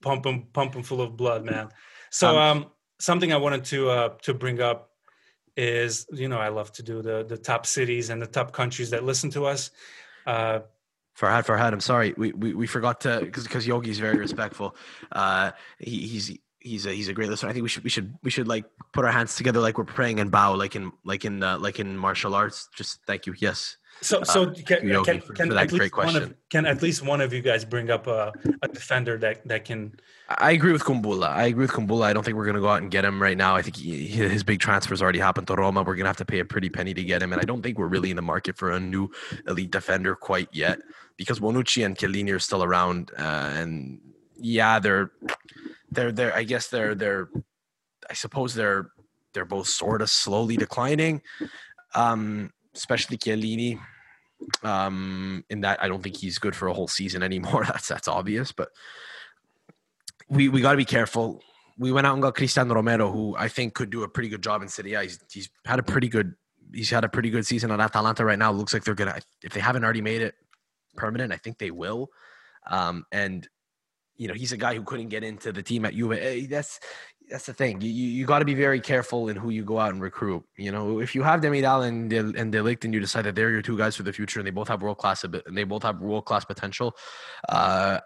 [0.01, 1.69] pump them pump them full of blood, man.
[2.09, 2.67] So um,
[2.99, 4.89] something I wanted to uh, to bring up
[5.57, 8.89] is you know I love to do the the top cities and the top countries
[8.89, 9.69] that listen to us.
[10.25, 10.61] Uh,
[11.17, 14.75] Farhad, Farhad, I'm sorry, we we, we forgot to because because Yogi's very respectful.
[15.11, 17.49] Uh, he, he's he's a he's a great listener.
[17.49, 19.85] I think we should we should we should like put our hands together like we're
[19.85, 22.67] praying and bow like in like in uh, like in martial arts.
[22.75, 23.35] Just thank you.
[23.37, 23.77] Yes.
[24.01, 26.33] so so can, you, Yogi, can, for- can for that at least great one of
[26.49, 29.97] can at least one of you guys bring up a, a defender that that can
[30.27, 31.27] I agree with Kumbulla.
[31.27, 32.05] I agree with Kumbulla.
[32.05, 33.55] I don't think we're going to go out and get him right now.
[33.55, 35.81] I think he, his big transfer's already happened to Roma.
[35.81, 37.31] We're going to have to pay a pretty penny to get him.
[37.31, 39.11] And I don't think we're really in the market for a new
[39.47, 40.79] elite defender quite yet
[41.17, 43.11] because Bonucci and Chiellini are still around.
[43.17, 43.99] Uh, and
[44.37, 45.11] yeah, they're,
[45.91, 47.29] they're, they're, I guess they're, they're,
[48.09, 48.91] I suppose they're,
[49.33, 51.21] they're both sort of slowly declining.
[51.93, 53.79] Um, especially Chiellini.
[54.63, 57.63] Um, in that I don't think he's good for a whole season anymore.
[57.67, 58.69] That's, that's obvious, but
[60.29, 61.41] we we got to be careful.
[61.77, 64.43] We went out and got Cristiano Romero, who I think could do a pretty good
[64.43, 64.95] job in City.
[64.95, 66.33] He's he's had a pretty good
[66.73, 68.51] he's had a pretty good season at Atalanta right now.
[68.51, 70.35] Looks like they're gonna if they haven't already made it
[70.95, 72.09] permanent, I think they will.
[72.69, 73.47] Um, and
[74.17, 75.93] you know he's a guy who couldn't get into the team at.
[75.93, 76.79] Eh, That's
[77.29, 77.81] that's the thing.
[77.81, 80.43] You you, you got to be very careful in who you go out and recruit.
[80.57, 83.35] You know, if you have Demiral and De, and De Ligt and you decide that
[83.35, 85.63] they're your two guys for the future and they both have world class and they
[85.63, 86.95] both have world class potential,
[87.49, 87.99] uh,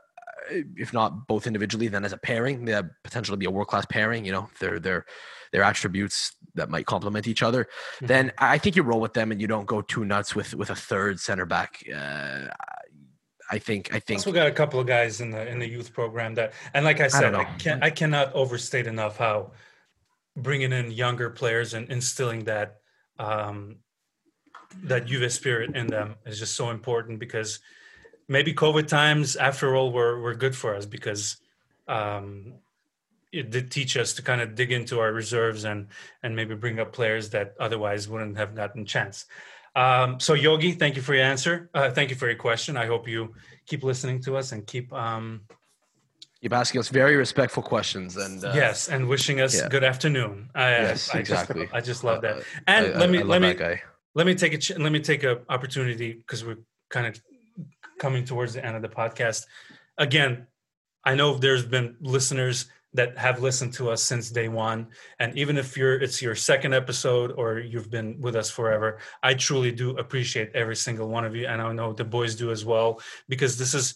[0.52, 3.68] if not both individually, then as a pairing, they have potential to be a world
[3.68, 4.26] class pairing.
[4.26, 5.06] You know, they're they're
[5.52, 7.66] their attributes that might complement each other.
[7.66, 8.06] Mm-hmm.
[8.08, 10.70] Then I think you roll with them and you don't go too nuts with with
[10.70, 11.84] a third center back.
[11.94, 12.48] Uh,
[13.52, 15.92] I think I think we got a couple of guys in the in the youth
[15.94, 19.52] program that, and like I said, I, I can I cannot overstate enough how
[20.36, 22.78] bringing in younger players and instilling that
[23.18, 23.78] um,
[24.84, 27.60] that Juve spirit in them is just so important because
[28.28, 31.38] maybe COVID times, after all, were were good for us because
[31.88, 32.54] um,
[33.32, 35.88] it did teach us to kind of dig into our reserves and
[36.24, 39.26] and maybe bring up players that otherwise wouldn't have gotten a chance.
[39.76, 41.70] Um, so Yogi, thank you for your answer.
[41.74, 42.78] Uh, thank you for your question.
[42.78, 43.34] I hope you
[43.66, 45.42] keep listening to us and keep um,
[46.42, 49.68] keep asking us very respectful questions and uh, yes, and wishing us yeah.
[49.70, 50.50] good afternoon.
[50.56, 51.64] I, yes, I exactly.
[51.64, 52.44] Just, I just love that.
[52.68, 53.56] And I, let me let me
[54.16, 56.60] let me take a ch- let me take a opportunity because we're
[56.90, 57.22] kind of
[58.00, 59.46] coming towards the end of the podcast.
[59.98, 60.48] Again,
[61.04, 64.88] I know there's been listeners that have listened to us since day one.
[65.20, 69.34] And even if you're it's your second episode or you've been with us forever i
[69.34, 71.46] truly do appreciate every single one of you.
[71.46, 73.96] And i know the boys do as well because this is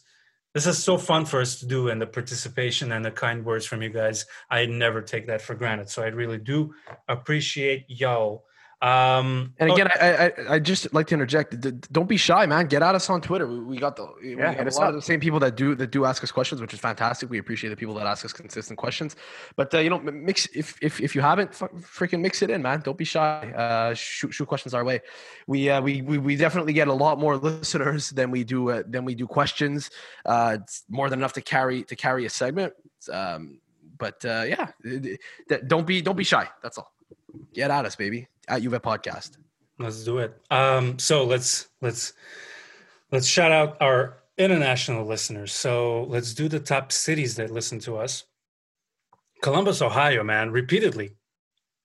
[0.54, 3.66] this is so fun for us to do and the participation and the kind words
[3.66, 4.28] from you guys.
[4.52, 5.90] I never take that for granted.
[5.90, 6.74] So i really do
[7.08, 8.46] appreciate y'all
[8.84, 11.58] um, and again, oh, I, I I just like to interject.
[11.94, 12.66] Don't be shy, man.
[12.66, 13.48] Get at us on Twitter.
[13.48, 15.92] We, we got the we yeah, a lot of the same people that do that
[15.92, 17.30] do ask us questions, which is fantastic.
[17.30, 19.16] We appreciate the people that ask us consistent questions.
[19.56, 22.82] But uh, you know, mix if if if you haven't, freaking mix it in, man.
[22.82, 23.54] Don't be shy.
[23.56, 25.00] Uh, shoot shoot questions our way.
[25.48, 28.84] We uh, we, we we definitely get a lot more listeners than we do uh,
[28.86, 29.92] than we do questions.
[30.26, 32.74] Uh, it's more than enough to carry to carry a segment.
[33.10, 33.62] Um,
[33.98, 34.72] but uh, yeah,
[35.68, 36.50] don't be don't be shy.
[36.62, 36.92] That's all.
[37.54, 39.38] Get at us, baby at Juve Podcast.
[39.80, 40.40] Let's do it.
[40.52, 42.14] Um, so let's let's
[43.12, 45.54] let's shout out our international listeners.
[45.54, 48.24] So let's do the top cities that listen to us.
[49.42, 51.16] Columbus, Ohio, man, repeatedly,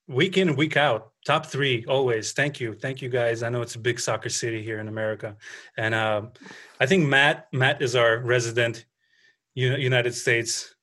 [0.06, 2.32] week in week out, top three always.
[2.32, 3.42] Thank you, thank you guys.
[3.42, 5.36] I know it's a big soccer city here in America,
[5.76, 6.22] and uh,
[6.80, 8.86] I think Matt Matt is our resident
[9.54, 10.74] United States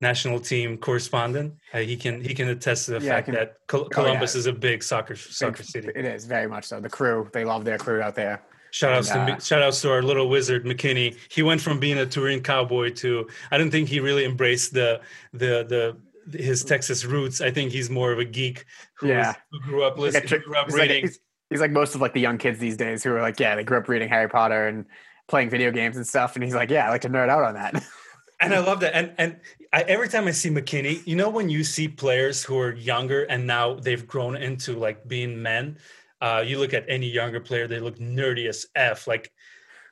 [0.00, 1.54] national team correspondent.
[1.72, 4.38] Uh, he can he can attest to the yeah, fact can, that Col- Columbus oh,
[4.38, 4.40] yeah.
[4.40, 5.88] is a big soccer soccer big, city.
[5.94, 6.80] It is very much so.
[6.80, 8.42] The crew they love their crew out there.
[8.70, 11.16] Shout outs and, uh, to shout outs to our little wizard McKennie.
[11.30, 15.00] He went from being a touring cowboy to I don't think he really embraced the
[15.32, 15.96] the
[16.28, 17.40] the his Texas roots.
[17.40, 18.64] I think he's more of a geek
[18.94, 19.34] who, yeah.
[19.50, 20.88] who grew up listening, like grew up reading.
[20.88, 21.20] Like, he's,
[21.50, 23.64] he's like most of like the young kids these days who are like, yeah, they
[23.64, 24.86] grew up reading Harry Potter and
[25.28, 26.34] playing video games and stuff.
[26.34, 27.82] And he's like, yeah, I like to nerd out on that.
[28.44, 28.94] and I love that.
[28.94, 29.40] And and
[29.72, 33.24] I, every time I see McKennie, you know, when you see players who are younger
[33.24, 35.78] and now they've grown into like being men,
[36.20, 39.06] uh, you look at any younger player, they look nerdy as f.
[39.06, 39.32] Like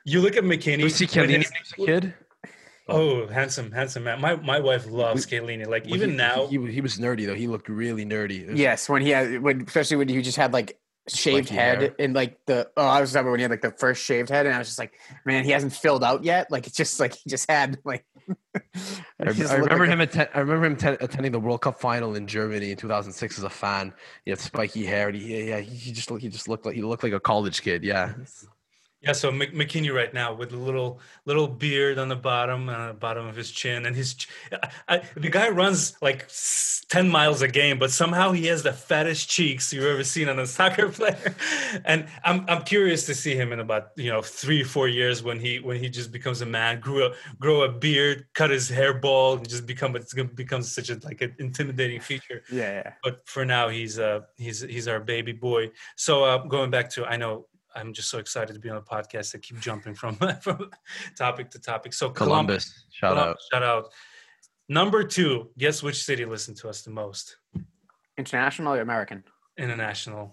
[0.05, 0.79] you look at McKennie.
[0.79, 2.13] You see Chiellini as a kid.
[2.87, 4.19] Oh, handsome, handsome man.
[4.19, 5.67] My my wife loves Chiellini.
[5.67, 7.35] Like even he, now, he, he was nerdy though.
[7.35, 8.49] He looked really nerdy.
[8.49, 10.77] Was, yes, when he had, when especially when he just had like
[11.07, 11.95] shaved head hair.
[11.99, 14.45] and like the oh I was talking when he had like the first shaved head
[14.45, 14.93] and I was just like
[15.25, 18.05] man he hasn't filled out yet like it's just like he just had like
[18.55, 18.61] I,
[19.19, 22.71] I, remember like him I remember him t- attending the World Cup final in Germany
[22.71, 23.93] in 2006 as a fan.
[24.25, 27.03] He had spiky hair and he, yeah he just he just looked like he looked
[27.03, 28.13] like a college kid yeah
[29.03, 32.87] yeah, so McKennie right now with a little little beard on the bottom, on uh,
[32.87, 34.15] the bottom of his chin, and his
[34.87, 36.29] I, the guy runs like
[36.87, 40.39] ten miles a game, but somehow he has the fattest cheeks you've ever seen on
[40.39, 41.35] a soccer player.
[41.83, 45.37] And I'm I'm curious to see him in about you know three four years when
[45.37, 48.93] he when he just becomes a man, grew a grow a beard, cut his hair
[48.93, 52.41] bald, and just become it's gonna become such a like an intimidating feature.
[52.49, 52.93] Yeah, yeah.
[53.03, 55.71] But for now, he's uh he's he's our baby boy.
[55.97, 58.81] So uh, going back to I know I'm just so excited to be on the
[58.81, 60.69] podcast to keep jumping from from
[61.17, 61.93] topic to topic.
[61.93, 63.91] So Columbus, Columbus shout Columbus, out, shout out.
[64.69, 67.37] Number two, guess which city listened to us the most?
[68.17, 69.23] International or American?
[69.57, 70.31] International.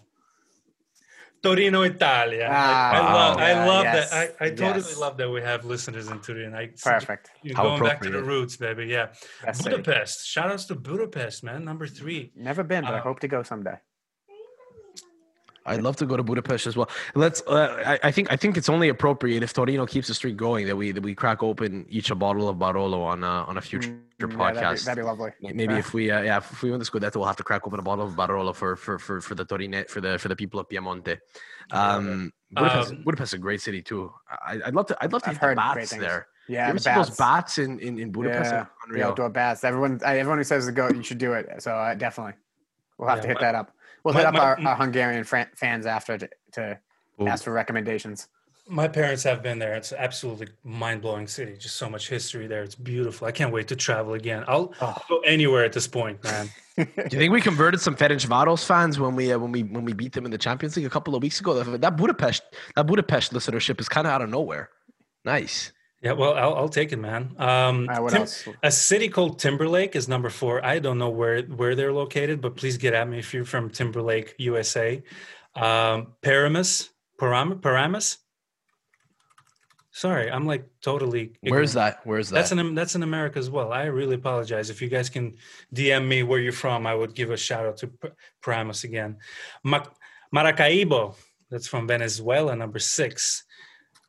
[1.42, 2.48] Torino, Italia.
[2.50, 4.36] Ah, I, love, yeah, I love yes, that.
[4.40, 4.98] I, I totally yes.
[4.98, 6.54] love that we have listeners in Turin.
[6.54, 7.30] I, Perfect.
[7.54, 8.86] going back to the roots, baby.
[8.86, 9.08] Yeah.
[9.44, 10.18] Best Budapest.
[10.18, 10.28] City.
[10.28, 11.64] Shout outs to Budapest, man.
[11.64, 12.32] Number three.
[12.36, 13.76] Never been, but uh, I hope to go someday.
[15.66, 16.88] I'd love to go to Budapest as well.
[17.14, 17.42] Let's.
[17.46, 18.32] Uh, I, I, think.
[18.32, 21.14] I think it's only appropriate if Torino keeps the streak going that we that we
[21.14, 24.54] crack open each a bottle of Barolo on uh, on a future mm, podcast.
[24.54, 25.30] Yeah, that'd, be, that'd, be, lovely.
[25.40, 27.78] Maybe if we uh, yeah if we win the Scudetto, we'll have to crack open
[27.78, 30.58] a bottle of Barolo for for for for the Torino for the for the people
[30.58, 31.18] of Piemonte.
[31.72, 34.12] Um, Budapest, um, Budapest is a great city too.
[34.28, 34.96] I, would love to.
[35.00, 36.26] I'd love to I've hit the baths there.
[36.48, 37.18] Yeah, you ever the see those bats.
[37.18, 38.50] bats in, in, in Budapest?
[38.50, 39.62] Yeah, the outdoor bats.
[39.62, 41.62] Everyone, everyone who says to go, you should do it.
[41.62, 42.32] So uh, definitely,
[42.98, 43.72] we'll have Yeah, to hit my- that up.
[44.04, 46.78] We'll my- hit up my- our, our Hungarian fran- fans after to, to
[47.26, 48.28] ask for recommendations.
[48.68, 49.74] My parents have been there.
[49.74, 51.56] It's absolutely mind blowing city.
[51.56, 52.62] Just so much history there.
[52.62, 53.26] It's beautiful.
[53.26, 54.44] I can't wait to travel again.
[54.46, 54.96] I'll Oh.
[55.08, 56.48] go anywhere at this point, man.
[56.76, 59.92] Do you think we converted some Ferencváros fans when we uh, when we when we
[59.92, 61.60] beat them in the Champions League a couple of weeks ago?
[61.62, 62.42] That, that Budapest
[62.76, 64.70] that Budapest listenership is kind of out of nowhere.
[65.24, 65.72] Nice.
[66.02, 67.34] Yeah, well, I'll, I'll take it, man.
[67.36, 68.48] Um, All right, what Tim- else?
[68.62, 70.64] A city called Timberlake is number four.
[70.64, 73.68] I don't know where where they're located, but please get at me if you're from
[73.68, 75.02] Timberlake, USA.
[75.54, 76.88] Um, Paramus,
[77.18, 78.18] Param, Paramus.
[79.92, 81.32] Sorry, I'm like totally.
[81.42, 82.00] Where's that?
[82.04, 82.36] Where's that?
[82.36, 83.70] That's in that's in America as well.
[83.72, 84.70] I really apologize.
[84.70, 85.36] If you guys can
[85.74, 88.08] DM me where you're from, I would give a shout out to P-
[88.42, 89.18] Paramus again.
[89.64, 89.84] Ma-
[90.32, 91.16] Maracaibo,
[91.50, 93.44] that's from Venezuela, number six.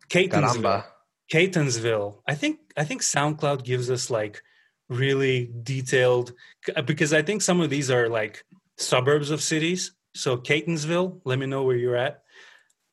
[0.07, 0.61] Catonsville.
[0.61, 0.83] Caramba.
[1.31, 2.17] Catonsville.
[2.27, 4.41] I think I think SoundCloud gives us like
[4.89, 6.33] really detailed
[6.85, 8.43] because I think some of these are like
[8.77, 9.93] suburbs of cities.
[10.13, 12.23] So Catonsville, let me know where you're at.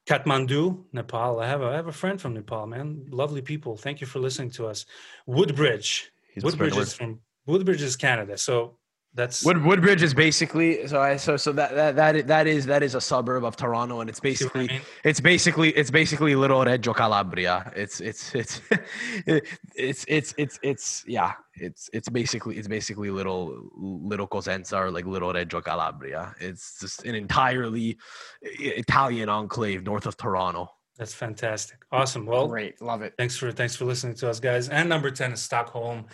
[0.08, 1.40] Kathmandu, Nepal.
[1.40, 3.06] I have a, I have a friend from Nepal, man.
[3.10, 3.76] Lovely people.
[3.76, 4.86] Thank you for listening to us.
[5.26, 6.10] Woodbridge.
[6.32, 8.38] He's Woodbridge is from Woodbridge is Canada.
[8.38, 8.78] So
[9.14, 12.66] that's Wood, Woodbridge is basically so I so so that that that is, that is
[12.66, 14.80] that is a suburb of Toronto and it's see what I basically mean?
[15.04, 17.72] it's basically it's basically little Reggio Calabria.
[17.74, 18.60] It's it's it's
[19.74, 21.32] it's it's it's it's yeah.
[21.60, 26.34] It's it's basically it's basically little little Cosenza or like little Reggio Calabria.
[26.40, 27.98] It's just an entirely
[28.42, 30.68] Italian enclave north of Toronto.
[30.96, 31.78] that's fantastic.
[31.90, 32.26] Awesome.
[32.26, 33.14] Well, Great, love it.
[33.16, 34.68] Thanks for thanks for listening to us, guys.
[34.68, 36.06] And number ten is Stockholm,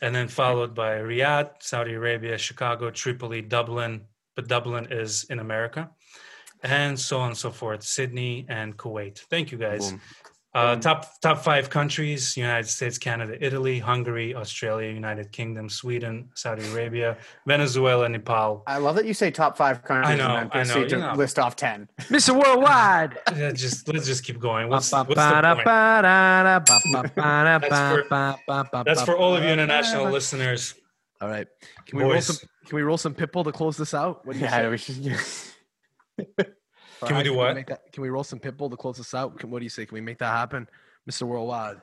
[0.00, 4.02] and then followed by Riyadh, Saudi Arabia, Chicago, Tripoli, Dublin,
[4.36, 5.90] but Dublin is in America,
[6.62, 7.82] and so on and so forth.
[7.82, 9.18] Sydney and Kuwait.
[9.18, 9.90] Thank you, guys.
[9.90, 10.00] Boom.
[10.54, 16.66] Uh, top top five countries: United States, Canada, Italy, Hungary, Australia, United Kingdom, Sweden, Saudi
[16.70, 18.62] Arabia, Venezuela, Nepal.
[18.66, 21.02] I love that you say top five countries know, and I know, proceed to you
[21.02, 21.12] know.
[21.12, 21.88] list off ten.
[22.08, 22.34] Mr.
[22.34, 23.18] Worldwide.
[23.36, 24.68] Yeah, just let's just keep going.
[24.68, 25.16] What's, what's the point?
[25.16, 25.32] That's
[28.84, 30.74] That's for all of you international listeners.
[31.20, 31.46] All right.
[31.86, 32.36] Can we roll some
[32.66, 34.26] can we roll some pitbull to close this out?
[34.26, 34.62] What do you say?
[34.62, 35.18] Yeah, we should.
[37.06, 37.54] Can we do what?
[37.54, 39.38] make that- can we roll some pitbull to close this out?
[39.38, 39.86] Can, what do you say?
[39.86, 40.68] Can we make that happen?
[41.08, 41.22] Mr.
[41.22, 41.76] Worldwide.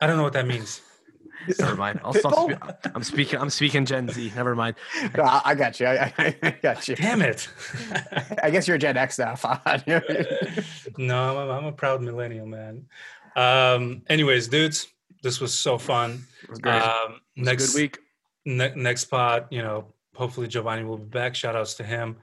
[0.00, 0.80] I don't know what that means.
[1.58, 2.00] Never mind.
[2.02, 2.32] I'll stop.
[2.50, 4.32] Spe- I'm speaking I'm speaking Gen Z.
[4.34, 4.76] Never mind.
[5.16, 5.86] No, I I got you.
[5.86, 6.96] I, I, I got you.
[6.96, 7.48] Damn it.
[8.42, 9.34] I guess you're a Gen X now.
[9.36, 10.64] Farhad.
[10.96, 12.86] no, I'm a, I'm a proud millennial, man.
[13.34, 14.86] Um, anyways, dudes,
[15.22, 16.24] this was so fun.
[16.42, 16.80] It was great.
[16.80, 17.98] Um, was next good week.
[18.46, 21.34] ne- next pod, you know, hopefully Giovanni will be back.
[21.34, 22.16] Shout outs to him.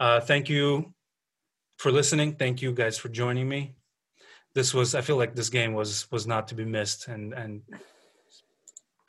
[0.00, 0.92] Uh, thank you
[1.78, 2.34] for listening.
[2.36, 3.74] Thank you guys for joining me.
[4.54, 7.62] This was, I feel like this game was was not to be missed, and and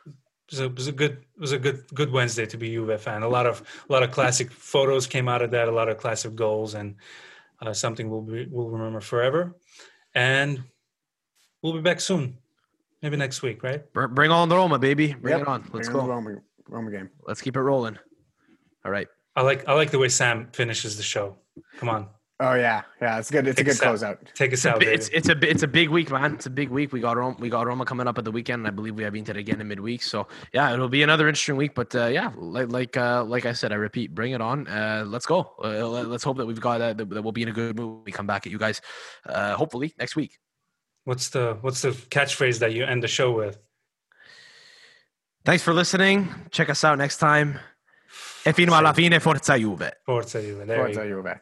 [0.06, 2.70] it was a, it was a good it was a good good Wednesday to be
[2.76, 3.24] a Juve fan.
[3.24, 5.68] A lot of a lot of classic photos came out of that.
[5.68, 6.96] A lot of classic goals, and
[7.62, 9.56] uh, something we'll be, we'll remember forever.
[10.16, 10.64] And
[11.62, 12.38] we'll be back soon,
[13.02, 13.82] maybe next week, right?
[13.94, 15.14] Bring on the Roma, baby.
[15.14, 15.42] Bring Yep.
[15.42, 15.70] it on.
[15.74, 16.14] Let's Bring on the go.
[16.14, 17.10] Roma, Roma game.
[17.28, 17.98] Let's keep it rolling.
[18.86, 19.08] All right.
[19.36, 21.38] I like I like the way Sam finishes the show.
[21.78, 22.10] Come on,
[22.42, 23.20] Oh yeah, yeah.
[23.20, 23.48] It's good.
[23.50, 24.22] It's a good us out.
[24.22, 24.34] closeout.
[24.34, 26.36] take us It's a, out, bi- it's, it's a it's a big week, man.
[26.36, 26.94] It's a big week.
[26.94, 29.04] We got Roma, we got Roma coming up at the weekend, and I believe we
[29.04, 30.02] have Inter again in midweek.
[30.04, 31.76] So yeah, it'll be another interesting week.
[31.76, 34.68] But uh, yeah, like like uh, like I said, I repeat, bring it on.
[34.70, 35.52] Uh, let's go.
[35.62, 37.76] Uh, let- let's hope that we've got uh, that, that we'll be in a good
[37.76, 38.06] mood.
[38.06, 38.80] We come back at you guys,
[39.26, 40.40] uh, hopefully next week.
[41.04, 43.60] What's the what's the catchphrase that you end the show with?
[45.44, 46.30] Thanks for listening.
[46.52, 47.60] Check us out next time.
[48.46, 49.92] E fino alla fine, forza Juve.
[50.06, 50.66] Forza Juve.
[50.66, 51.22] There Forza you.
[51.22, 51.42] Juve.